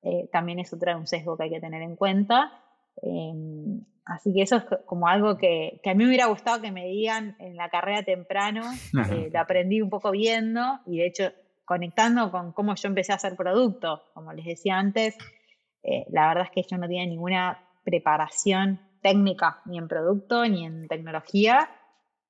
[0.00, 2.61] eh, también eso trae un sesgo que hay que tener en cuenta.
[3.00, 6.86] Em, así que eso es como algo que, a mí me hubiera gustado que me
[6.86, 8.62] digan en la carrera temprano,
[9.10, 11.32] eh, lo aprendí un poco viendo y de hecho
[11.64, 15.16] conectando con cómo yo empecé a hacer producto, como les decía antes,
[16.10, 20.86] la verdad es que yo no tenía ninguna preparación técnica, ni en producto, ni en
[20.88, 21.68] tecnología,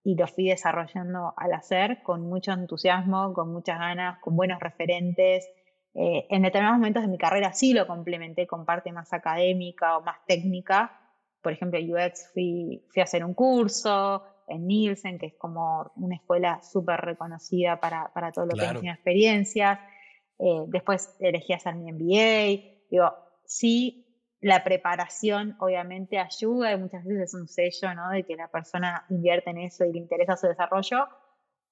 [0.05, 5.49] y lo fui desarrollando al hacer con mucho entusiasmo, con muchas ganas, con buenos referentes.
[5.95, 10.03] Eh, en determinados momentos de mi carrera sí lo complementé con parte más académica o
[10.03, 10.99] más técnica.
[11.43, 16.17] Por ejemplo, UX fui, fui a hacer un curso en Nielsen, que es como una
[16.17, 19.79] escuela súper reconocida para, para, todo lo que es experiencias.
[20.39, 22.87] Eh, después elegí hacer mi MBA.
[22.91, 23.13] Digo,
[23.45, 24.03] sí
[24.43, 28.11] la preparación obviamente ayuda y muchas veces es un sello, ¿no?
[28.11, 31.07] De que la persona invierte en eso y le interesa su desarrollo,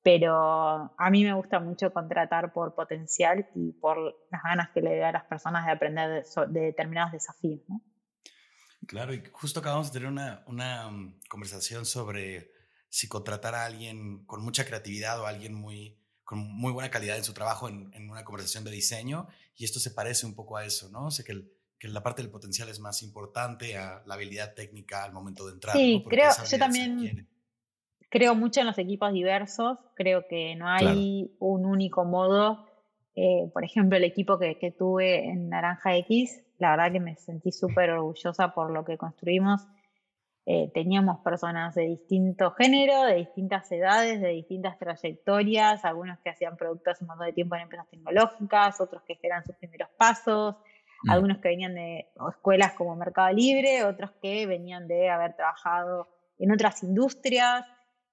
[0.02, 3.98] pero a mí me gusta mucho contratar por potencial y por
[4.30, 7.82] las ganas que le da a las personas de aprender de, determinados desafíos, ¿no?
[8.86, 12.50] Claro, y justo acabamos de tener una, una um, conversación sobre
[12.88, 17.18] si contratar a alguien con mucha creatividad o a alguien muy, con muy buena calidad
[17.18, 20.56] en su trabajo en, en, una conversación de diseño, y esto se parece un poco
[20.56, 21.06] a eso, ¿no?
[21.06, 24.54] O sea, que el, que la parte del potencial es más importante a la habilidad
[24.54, 25.74] técnica al momento de entrar.
[25.74, 27.26] Sí, creo, yo también
[28.10, 32.66] creo mucho en los equipos diversos, creo que no hay un único modo.
[33.14, 37.16] Eh, por ejemplo, el equipo que, que, tuve en Naranja X, la verdad que me
[37.16, 39.66] sentí súper orgullosa por lo que construimos.
[40.46, 46.56] Eh, teníamos personas de distinto género, de distintas edades, de distintas trayectorias, algunos que hacían
[46.56, 50.56] productos un montón de tiempo en empresas tecnológicas, otros que eran sus primeros pasos,
[51.02, 51.10] Mm.
[51.10, 56.52] algunos que venían de escuelas como Mercado Libre, otros que venían de haber trabajado en
[56.52, 57.64] otras industrias.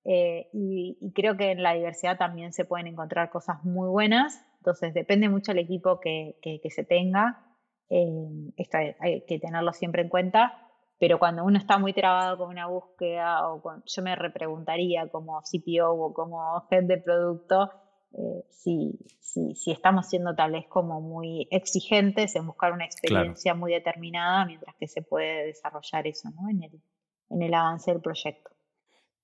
[0.06, 4.46] Eh, y, creo que en la diversidad también se pueden encontrar cosas muy buenas.
[4.60, 6.36] Entonces depende mucho del equipo que,
[6.70, 7.44] se tenga.
[7.90, 10.64] Eh, esto hay, que tenerlo siempre en cuenta.
[11.00, 15.92] Pero cuando uno está muy trabado con una búsqueda, o yo me repreguntaría como CPO
[15.92, 17.70] o como head de producto,
[18.14, 23.74] eh, si, si, estamos siendo tal vez como muy exigentes en buscar una experiencia muy
[23.74, 26.50] determinada, mientras que se puede desarrollar eso ¿no?
[26.50, 26.82] en, el,
[27.30, 28.57] en el avance del proyecto.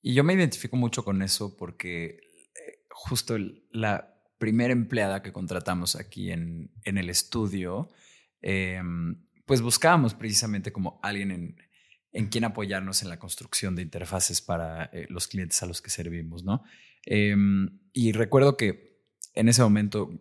[0.04, 3.38] Y yo me identifico mucho con eso porque eh, justo
[3.72, 7.90] la primera empleada que contratamos aquí en, en el estudio,
[8.42, 11.56] em, pues buscábamos precisamente como alguien en,
[12.12, 15.90] en quien apoyarnos en la construcción de interfaces para eh, los clientes a los que
[15.90, 16.64] servimos, ¿no?
[17.06, 19.00] Em, y recuerdo que
[19.36, 20.12] en ese momento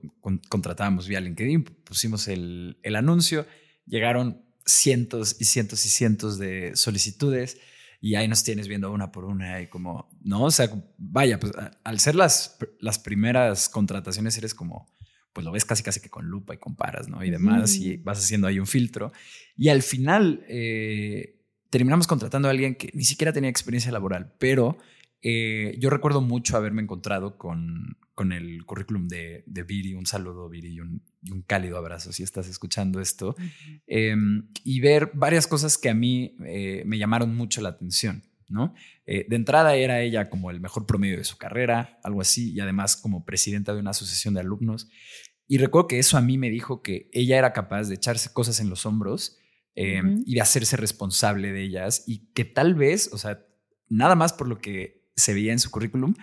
[0.49, 3.47] contratábamos vía LinkedIn, pusimos el, el, anuncio,
[3.85, 7.59] llegaron cientos y cientos y cientos de solicitudes
[8.05, 11.53] y ahí nos tienes viendo una por una y como, no, o sea, vaya, pues
[11.85, 14.93] al ser las, las primeras contrataciones eres como,
[15.33, 17.23] pues lo ves casi casi que con lupa y comparas, ¿no?
[17.25, 19.13] Y demás, y vas haciendo ahí un filtro.
[19.57, 21.39] Y al final eh,
[21.71, 24.79] terminamos contratando a alguien que ni siquiera tenía experiencia laboral, pero
[25.23, 29.95] eh, yo recuerdo mucho haberme encontrado con, con el currículum de, de, Viri.
[29.95, 33.37] Un saludo, Viri, y un, un, cálido abrazo si estás escuchando esto.
[33.87, 38.25] Em, y ver varias cosas que a mí eh, me llamaron mucho la atención.
[38.49, 38.75] ¿no?
[39.07, 42.61] Eh, de entrada era ella como el mejor promedio de su carrera, algo así, y
[42.61, 44.91] además como presidenta de una asociación de alumnos.
[45.49, 48.61] Y recuerdo que eso a mí me dijo que ella era capaz de echarse cosas
[48.61, 49.39] en los hombros
[49.75, 53.45] em, y de hacerse responsable de ellas y que tal vez, o sea,
[53.89, 56.15] nada más por lo que se veía en su currículum,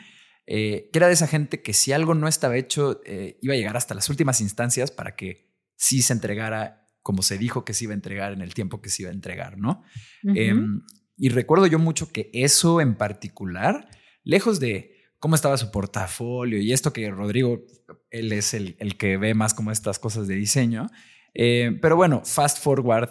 [0.52, 3.58] eh, que era de esa gente que si algo no estaba hecho, eh, iba a
[3.58, 7.84] llegar hasta las últimas instancias para que sí se entregara como se dijo que se
[7.84, 9.84] iba a entregar en el tiempo que se iba a entregar, ¿no?
[10.24, 10.82] Em,
[11.18, 13.90] y recuerdo yo mucho que eso en particular,
[14.24, 17.64] lejos de cómo estaba su portafolio y esto que Rodrigo,
[18.10, 20.88] él es el, que ve más como estas cosas de diseño,
[21.36, 23.10] eh, pero bueno, fast forward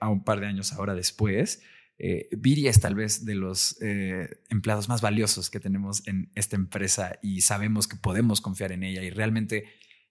[0.00, 1.62] a un par de años ahora después,
[1.98, 6.56] eh, Viri es tal vez de los eh, empleados más valiosos que tenemos en esta
[6.56, 9.64] empresa y sabemos que podemos confiar en ella y realmente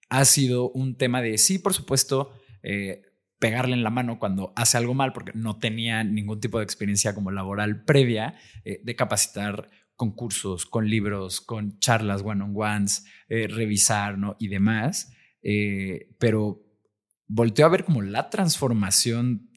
[0.09, 2.31] ha sido un tema de, sí, por supuesto,
[2.65, 3.01] Eh,
[3.39, 7.13] pegarle en la mano cuando hace algo mal porque no tenía ningún tipo de experiencia
[7.13, 14.47] como laboral previa, eh, de capacitar con cursos, con libros, con charlas one-on-ones, revisar y
[14.47, 15.11] demás.
[16.19, 16.63] pero
[17.27, 19.49] volteó a ver como la transformación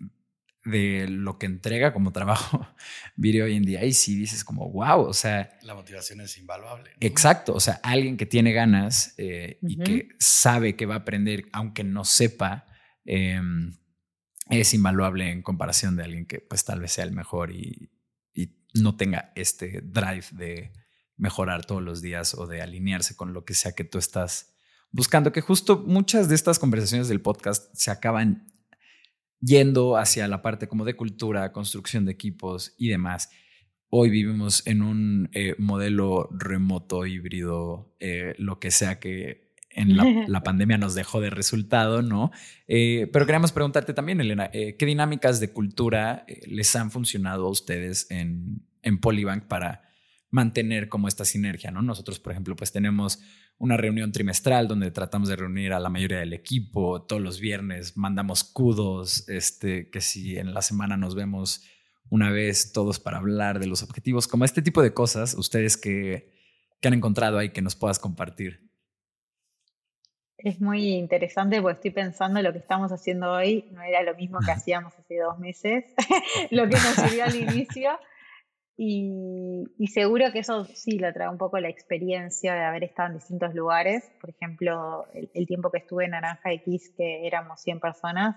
[0.67, 2.67] de lo que entrega como trabajo
[3.17, 5.57] video hoy en día y sí dices como wow, o sea...
[5.63, 6.91] La motivación es invaluable.
[7.01, 11.47] Exacto, o sea, alguien que tiene ganas eh, y que sabe que va a aprender
[11.53, 12.67] aunque no sepa,
[13.05, 13.77] em,
[14.51, 17.91] es invaluable en comparación de alguien que pues tal vez sea el mejor y,
[18.35, 20.73] y no tenga este drive de
[21.17, 24.55] mejorar todos los días o de alinearse con lo que sea que tú estás
[24.91, 28.53] buscando, que justo muchas de estas conversaciones del podcast se acaban
[29.41, 33.31] yendo hacia la parte como de cultura, construcción de equipos y demás.
[33.89, 40.43] Hoy vivimos en un eh, modelo remoto, híbrido, eh, lo que sea que en la,
[40.45, 42.31] pandemia nos dejó de resultado, ¿no?
[42.67, 48.11] Eh, pero queríamos preguntarte también, Elena, ¿qué dinámicas de cultura les han funcionado a ustedes
[48.11, 49.86] en, en Polybank para
[50.37, 51.81] mantener como esta sinergia, ¿no?
[51.81, 53.21] Nosotros, por ejemplo, pues tenemos
[53.57, 57.97] una reunión trimestral donde tratamos de reunir a la mayoría del equipo todos los viernes,
[57.97, 61.65] mandamos kudos, este, que si en la semana nos vemos
[62.11, 66.35] una vez todos para hablar de los objetivos, como este tipo de cosas, ustedes que,
[66.83, 68.61] que han encontrado ahí que nos puedas compartir.
[70.37, 74.39] Es muy interesante porque estoy pensando lo que estamos haciendo hoy no era lo mismo
[74.45, 75.87] que hacíamos hace dos meses,
[76.51, 77.99] lo que nos sirvió al inicio.
[78.79, 83.15] Y, seguro que eso sí lo trae un poco la experiencia de haber estado en
[83.15, 84.05] distintos lugares.
[84.21, 88.37] Por ejemplo, el, tiempo que estuve en Naranja X, que éramos 100 personas,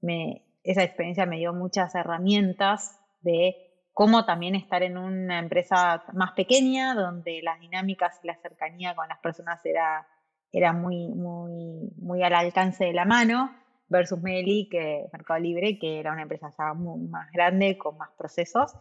[0.00, 3.54] me, esa experiencia me dio muchas herramientas de
[3.92, 9.08] cómo también estar en una empresa más pequeña, donde las dinámicas y la cercanía con
[9.08, 10.06] las personas era,
[10.52, 13.54] era muy, muy, muy al alcance de la mano,
[13.88, 18.74] versus Meli, que Mercado Libre, que era una empresa ya más grande, con más procesos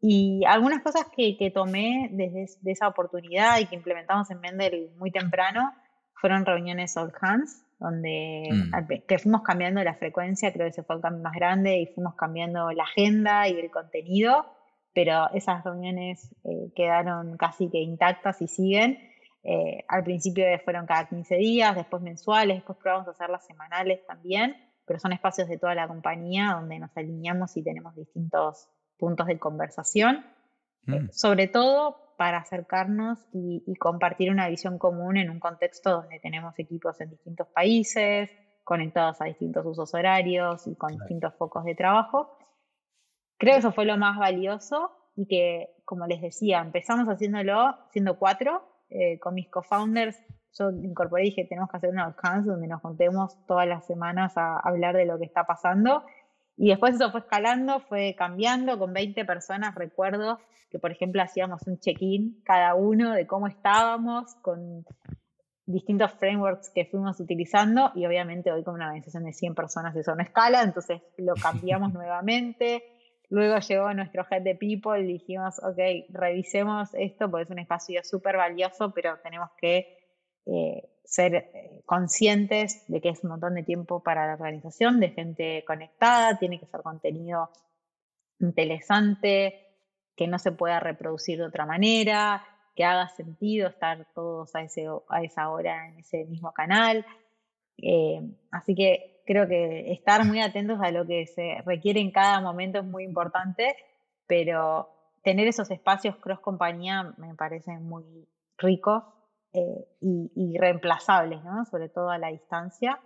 [0.00, 5.10] y algunas cosas que, que tomé desde esa oportunidad y que implementamos en Mendel muy
[5.10, 5.72] temprano
[6.14, 9.06] fueron reuniones all hands, donde mm.
[9.06, 12.14] que fuimos cambiando la frecuencia, creo que ese fue el cambio más grande, y fuimos
[12.14, 14.46] cambiando la agenda y el contenido,
[14.94, 18.98] pero esas reuniones eh, quedaron casi que intactas y siguen.
[19.42, 24.56] Eh, al principio fueron cada 15 días, después mensuales, después probamos a hacerlas semanales también,
[24.84, 28.68] pero son espacios de toda la compañía donde nos alineamos y tenemos distintos
[29.00, 30.24] puntos de conversación,
[30.86, 31.08] eh, mm.
[31.10, 37.00] sobre todo para acercarnos y, compartir una visión común en un contexto donde tenemos equipos
[37.00, 38.30] en distintos países,
[38.62, 42.36] conectados a distintos usos horarios y con distintos focos de trabajo.
[43.38, 48.18] Creo que eso fue lo más valioso y que, como les decía, empezamos haciéndolo siendo
[48.18, 50.22] cuatro, eh, con mis co-founders.
[50.58, 54.36] Yo incorporé y dije, tenemos que hacer una alcance donde nos contemos todas las semanas
[54.36, 56.04] a hablar de lo que está pasando
[56.62, 58.78] y después eso fue escalando, fue cambiando.
[58.78, 60.38] Con 20 personas recuerdo
[60.70, 64.84] que, por ejemplo, hacíamos un check-in cada uno de cómo estábamos, con
[65.64, 67.92] distintos frameworks que fuimos utilizando.
[67.94, 71.92] Y obviamente hoy con una organización de 100 personas eso no escala, entonces lo cambiamos
[71.94, 72.84] nuevamente.
[73.30, 78.02] Luego llegó nuestro head de people y dijimos, ok, revisemos esto porque es un espacio
[78.04, 79.96] súper valioso, pero tenemos que
[80.44, 85.10] eh, ser eh, conscientes de que es un montón de tiempo para la organización, de
[85.10, 87.50] gente conectada, tiene que ser contenido
[88.38, 89.66] interesante,
[90.14, 92.46] que no se pueda reproducir de otra manera,
[92.76, 97.04] que haga sentido estar todos a, esa hora en ese mismo canal.
[97.76, 98.20] Eh,
[98.52, 102.78] así que creo que estar muy atentos a lo que se requiere en cada momento
[102.78, 103.74] es muy importante,
[104.28, 104.88] pero
[105.24, 108.04] tener esos espacios cross compañía me parecen muy
[108.58, 109.02] ricos
[109.52, 111.64] eh, y, reemplazables, ¿no?
[111.64, 113.00] Sobre todo a la distancia.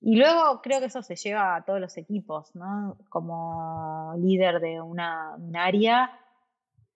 [0.00, 2.98] Y luego creo que eso se lleva a todos los equipos, ¿no?
[3.08, 6.10] Como líder de una, un área,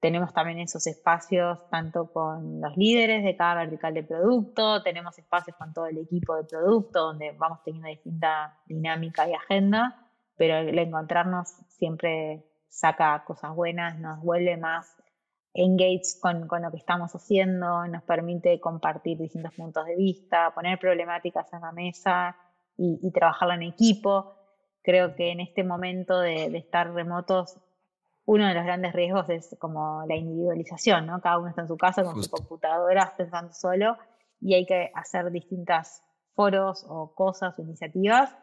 [0.01, 5.57] tenemos también esos espacios tanto con los líderes de cada vertical de producto, tenemos espacios
[5.57, 10.07] con todo el equipo de producto donde vamos teniendo distinta dinámica y agenda,
[10.37, 14.97] pero el encontrarnos siempre saca cosas buenas, nos vuelve más
[15.57, 20.79] engage con, con, lo que estamos haciendo, nos permite compartir distintos puntos de vista, poner
[20.79, 22.37] problemáticas en la mesa
[22.77, 24.35] y, y trabajarla en equipo.
[24.83, 27.59] Creo que en este momento de, de, estar remotos,
[28.25, 31.21] uno de los grandes riesgos es como la individualización, ¿no?
[31.21, 33.97] Cada uno está en su casa con su computadora pensando solo
[34.41, 36.03] y hay que hacer distintas
[36.35, 38.37] foros o cosas o iniciativas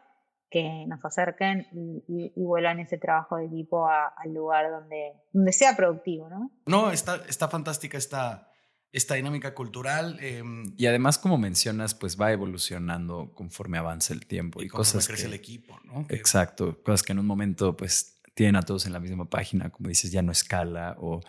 [0.50, 6.28] que nos acerquen y, vuelvan ese trabajo de equipo al lugar donde, donde sea productivo,
[6.28, 6.52] ¿no?
[6.66, 8.48] No, está, está fantástica esta,
[8.92, 10.18] esta dinámica cultural.
[10.20, 15.26] Em, y además, como mencionas, pues va evolucionando conforme avanza el tiempo y, cosas crece
[15.26, 16.06] el equipo, ¿no?
[16.08, 19.88] Exacto, cosas que en un momento pues tienen a todos en la misma página, como
[19.88, 21.20] dices, ya no escala o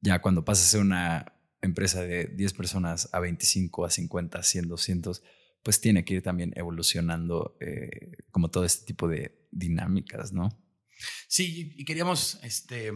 [0.00, 4.68] ya cuando pasas a una empresa de 10 personas a 25, a 50, a 100,
[4.68, 5.22] 200,
[5.62, 10.48] pues tiene que ir también evolucionando eh, como todo este tipo de dinámicas, ¿no?
[11.28, 12.92] Sí, y queríamos este,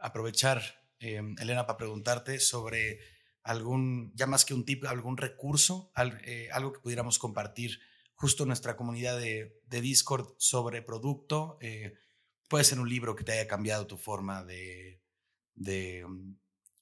[0.00, 0.62] aprovechar,
[0.98, 3.00] em, Elena, para preguntarte sobre
[3.42, 5.92] algún, ya más que un tip, algún recurso,
[6.24, 7.78] eh, algo que pudiéramos compartir
[8.14, 11.58] justo en nuestra comunidad de, Discord sobre producto.
[11.60, 11.94] Eh,
[12.48, 15.00] puede ser un libro que te haya cambiado tu forma de,
[15.56, 16.32] mm,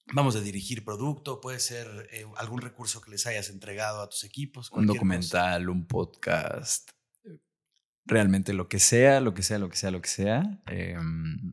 [0.07, 4.25] vamos, de dirigir producto, puede ser eh, algún recurso que les hayas entregado a tus
[4.25, 4.71] equipos.
[4.73, 6.91] Un documental, un podcast,
[8.05, 11.53] realmente lo que sea, lo que sea, lo que sea, lo que sea, em,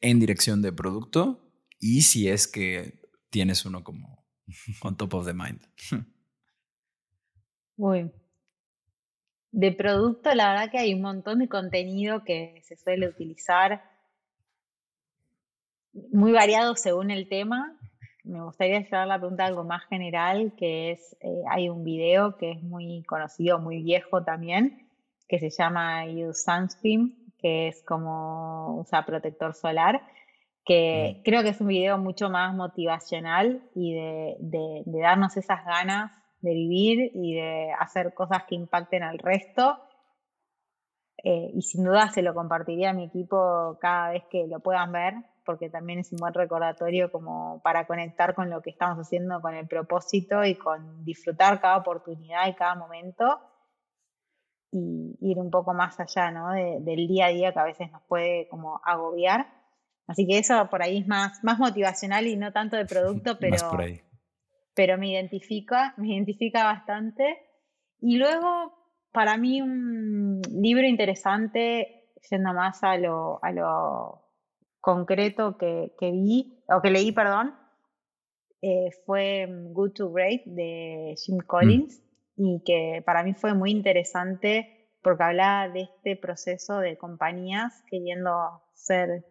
[0.00, 1.40] en dirección de producto.
[1.78, 3.00] Y si es que
[3.30, 4.24] tienes uno como
[4.82, 5.60] on top of the mind.
[7.76, 8.10] Uy.
[9.50, 13.82] De producto, la verdad que hay un montón de contenido que se suele utilizar,
[16.12, 17.78] muy variado según el tema.
[18.24, 22.36] Me gustaría llevar la pregunta a algo más general, que es, eh, hay un video
[22.36, 24.88] que es muy conocido, muy viejo también,
[25.28, 30.00] que se llama Use Sunscreen, que es como usa protector solar
[30.64, 36.54] que creo que es un video mucho más motivacional y de, darnos esas ganas de
[36.54, 39.78] vivir y de hacer cosas que impacten al resto.
[41.22, 44.92] Eh, y sin duda se lo compartiría a mi equipo cada vez que lo puedan
[44.92, 45.14] ver,
[45.44, 49.54] porque también es un buen recordatorio como para conectar con lo que estamos haciendo, con
[49.54, 53.40] el propósito y con disfrutar cada oportunidad y cada momento
[54.70, 56.50] y ir un poco más allá ¿no?
[56.50, 59.46] del día a día que a veces nos puede como agobiar
[60.06, 63.56] Así que eso por ahí es más, más motivacional y no tanto de producto, pero,
[64.74, 67.38] pero me identifica, me identifica bastante.
[68.00, 68.72] Y luego,
[69.12, 74.23] para mí, un libro interesante, yendo más a lo, a lo
[74.84, 77.54] concreto que, que vi, o que leí, perdón,
[78.60, 82.02] eh, fue Good to Great de Jim Collins
[82.36, 82.46] mm.
[82.46, 88.62] y que para mí fue muy interesante porque hablaba de este proceso de compañías queriendo
[88.74, 89.24] ser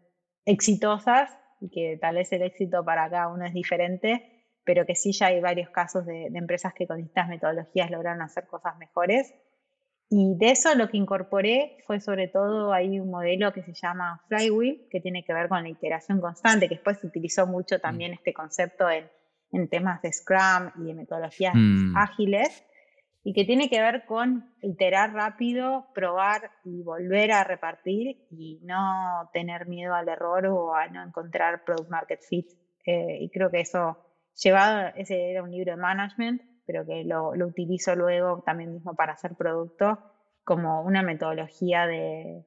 [0.45, 1.29] exitosas
[1.61, 5.27] y que tal vez el éxito para cada uno es diferente, pero que sí ya
[5.27, 9.33] hay varios casos de, empresas que con distintas metodologías lograron hacer cosas mejores.
[10.15, 14.21] Y de eso lo que incorporé fue sobre todo hay un modelo que se llama
[14.27, 18.11] Flywheel, que tiene que ver con la iteración constante, que después se utilizó mucho también
[18.11, 18.13] mm.
[18.13, 19.09] este concepto en,
[19.51, 21.97] en temas de Scrum y de metodologías mm.
[21.97, 22.63] ágiles
[23.23, 29.31] y que tiene que ver con iterar rápido, probar y volver a repartir y no
[29.33, 32.51] tener miedo al error o a no encontrar product market fit.
[32.85, 33.97] Eh, y creo que eso,
[34.35, 38.95] llevado, ese era un libro de management, pero que lo, lo utilizo luego también mismo
[38.95, 39.99] para hacer producto
[40.43, 42.45] como una metodología de,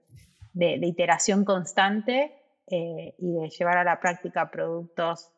[0.53, 2.33] de, iteración constante
[2.67, 5.31] eh, y de llevar a la práctica productos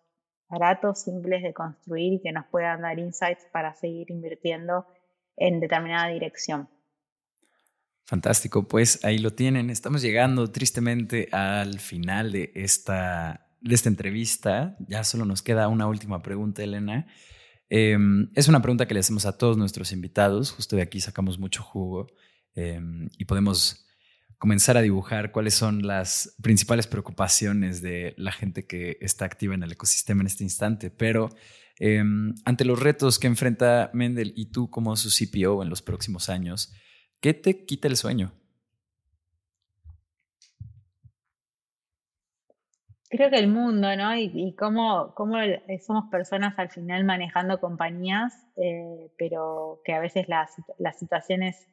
[0.49, 4.87] baratos, simples de construir y que nos puedan dar insights para seguir invirtiendo
[5.37, 6.69] en determinada dirección.
[8.05, 9.69] Fantástico, pues ahí lo tienen.
[9.69, 14.77] Estamos llegando tristemente al final de esta, de esta entrevista.
[14.89, 17.07] Ya solo nos queda una última pregunta, Elena.
[17.71, 20.51] Em, es una pregunta que le hacemos a todos nuestros invitados.
[20.53, 22.07] Justo de aquí sacamos mucho jugo
[22.55, 23.87] em, y podemos
[24.39, 29.63] comenzar a dibujar cuáles son las principales preocupaciones de la gente que está activa en
[29.63, 30.91] el ecosistema en este instante.
[30.91, 31.31] Pero
[31.79, 36.29] Em, ante los retos que enfrenta Mendel y tú como su CPO en los próximos
[36.29, 36.73] años,
[37.21, 38.35] ¿qué te quita el sueño?
[43.11, 44.15] Creo que el mundo, ¿no?
[44.15, 45.15] Y, cómo,
[45.87, 50.55] somos personas al final manejando compañías, eh, pero que a veces las,
[50.99, 51.67] situaciones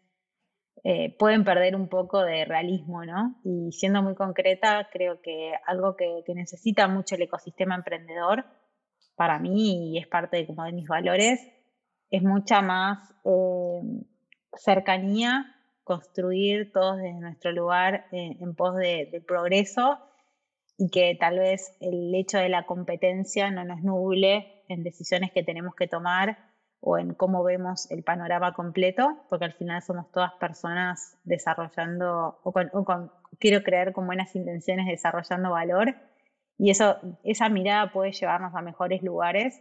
[0.83, 3.35] eh, pueden perder un poco de realismo, ¿no?
[3.43, 8.45] Y siendo muy concreta, creo que algo que necesita mucho el ecosistema emprendedor
[9.15, 11.39] para mí y es parte de, como de mis valores,
[12.09, 13.81] es mucha más eh,
[14.53, 19.99] cercanía, construir todos desde nuestro lugar eh, en pos de, del progreso
[20.77, 25.43] y que tal vez el hecho de la competencia no nos nuble en decisiones que
[25.43, 26.37] tenemos que tomar
[26.81, 32.53] o en cómo vemos el panorama completo, porque al final somos todas personas desarrollando, o,
[33.39, 35.95] quiero creer con buenas intenciones desarrollando valor
[36.57, 39.59] y eso, esa mirada puede llevarnos a mejores lugares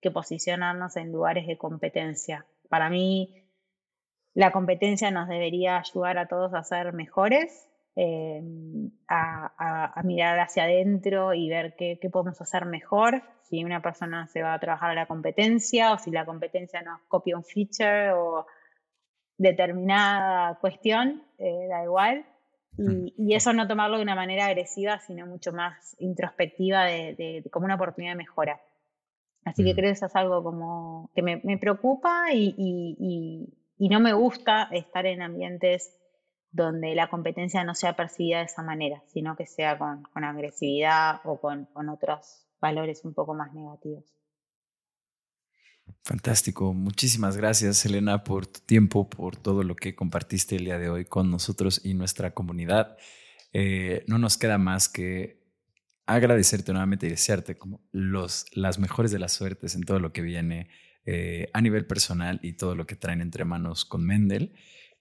[0.00, 2.46] que posicionarnos en lugares de competencia.
[2.68, 3.48] Para mí,
[4.34, 11.32] la competencia nos debería ayudar a todos a ser mejores em, a, mirar hacia adentro
[11.34, 15.06] y ver qué, podemos hacer mejor, si una persona se va a trabajar a la
[15.06, 18.46] competencia o si la competencia nos copia un feature o
[19.36, 22.26] determinada cuestión, eh, da igual.
[22.76, 27.76] Y, eso no tomarlo de una manera agresiva, sino mucho más introspectiva, de, como una
[27.76, 28.60] oportunidad de mejora.
[29.44, 34.68] Así que creo que eso es algo como que me, preocupa y, no me gusta
[34.72, 35.94] estar en ambientes
[36.54, 41.40] donde la competencia no sea percibida de esa manera, sino que sea con, agresividad o
[41.40, 44.04] con, con otros valores un poco más negativos.
[46.04, 46.72] Fantástico.
[46.72, 51.04] Muchísimas gracias, Elena, por tu tiempo, por todo lo que compartiste el día de hoy
[51.04, 52.96] con nosotros y nuestra comunidad.
[53.52, 55.42] Eh, no nos queda más que
[56.06, 60.22] agradecerte nuevamente y desearte como los, las mejores de las suertes en todo lo que
[60.22, 60.68] viene
[61.04, 64.54] eh, a nivel personal y todo lo que traen entre manos con Mendel.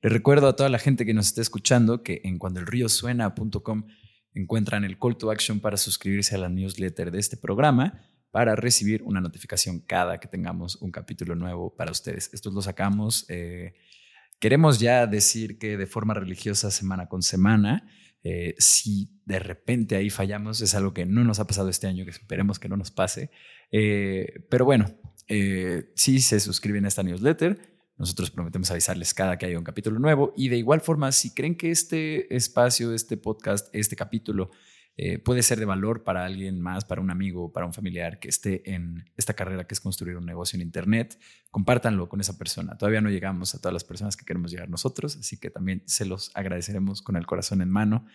[0.04, 3.88] Les recuerdo a toda la gente que nos esté escuchando que en cuandoelríosuena.com
[4.34, 9.02] encuentran el call to action para suscribirse a la newsletter de este programa para recibir
[9.04, 12.30] una notificación cada que tengamos un capítulo nuevo para ustedes.
[12.34, 13.26] Estos lo sacamos.
[13.30, 13.76] Eh,
[14.40, 17.88] queremos ya decir que de forma religiosa, semana con semana,
[18.26, 22.04] eh, si de repente ahí fallamos, es algo que no nos ha pasado este año,
[22.04, 23.32] que esperemos que no nos pase.
[23.72, 24.86] Eh, pero bueno,
[25.96, 30.34] si se suscriben a esta newsletter, nosotros prometemos avisarles cada que haya un capítulo nuevo.
[30.36, 34.52] Y de igual forma, si creen que este espacio, este podcast, este capítulo
[34.96, 38.30] eh, puede ser de valor para alguien más, para un amigo, para un familiar que
[38.30, 41.20] esté en esta carrera que es construir un negocio en Internet.
[41.50, 42.78] Compártanlo con esa persona.
[42.78, 46.06] Todavía no llegamos a todas las personas que queremos llegar nosotros, así que también se
[46.06, 48.06] los agradeceremos con el corazón en mano.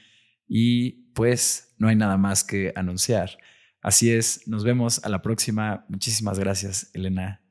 [0.46, 3.38] Y pues no hay nada más que anunciar.
[3.82, 5.84] Así es, nos vemos a la próxima.
[5.88, 7.47] Muchísimas gracias, Elena.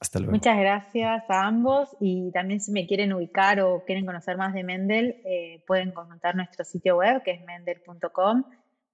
[0.00, 0.32] Hasta luego.
[0.32, 4.62] Muchas gracias a ambos y también si me quieren ubicar o quieren conocer más de
[4.62, 8.44] Mendel, eh, pueden consultar nuestro sitio web que es mendel.com.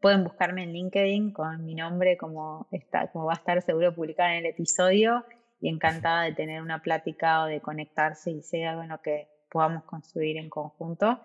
[0.00, 4.30] Pueden buscarme en LinkedIn con mi nombre como, está, como va a estar seguro publicado
[4.30, 5.24] en el episodio
[5.60, 9.28] y encantada de tener una plática o de conectarse y sea algo en lo que
[9.50, 11.20] podamos construir en conjunto.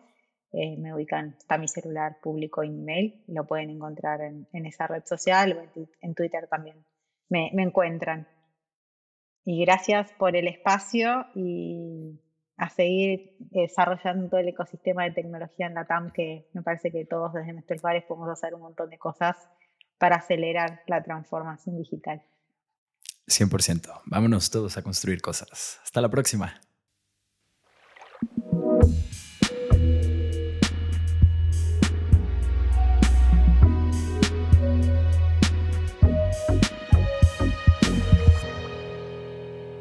[0.51, 4.87] Eh, me ubican, está mi celular público y mi mail, lo pueden encontrar en, esa
[4.87, 6.83] red social o en, Twitter también.
[7.29, 8.27] me encuentran.
[9.45, 12.19] Y gracias por el espacio y
[12.57, 17.05] a seguir desarrollando todo el ecosistema de tecnología en la TAM, que me parece que
[17.05, 19.37] todos desde nuestros lugares podemos hacer un montón de cosas
[19.97, 22.21] para acelerar la transformación digital.
[23.27, 24.01] 100%.
[24.05, 25.79] Vámonos todos a construir cosas.
[25.83, 26.59] Hasta la próxima.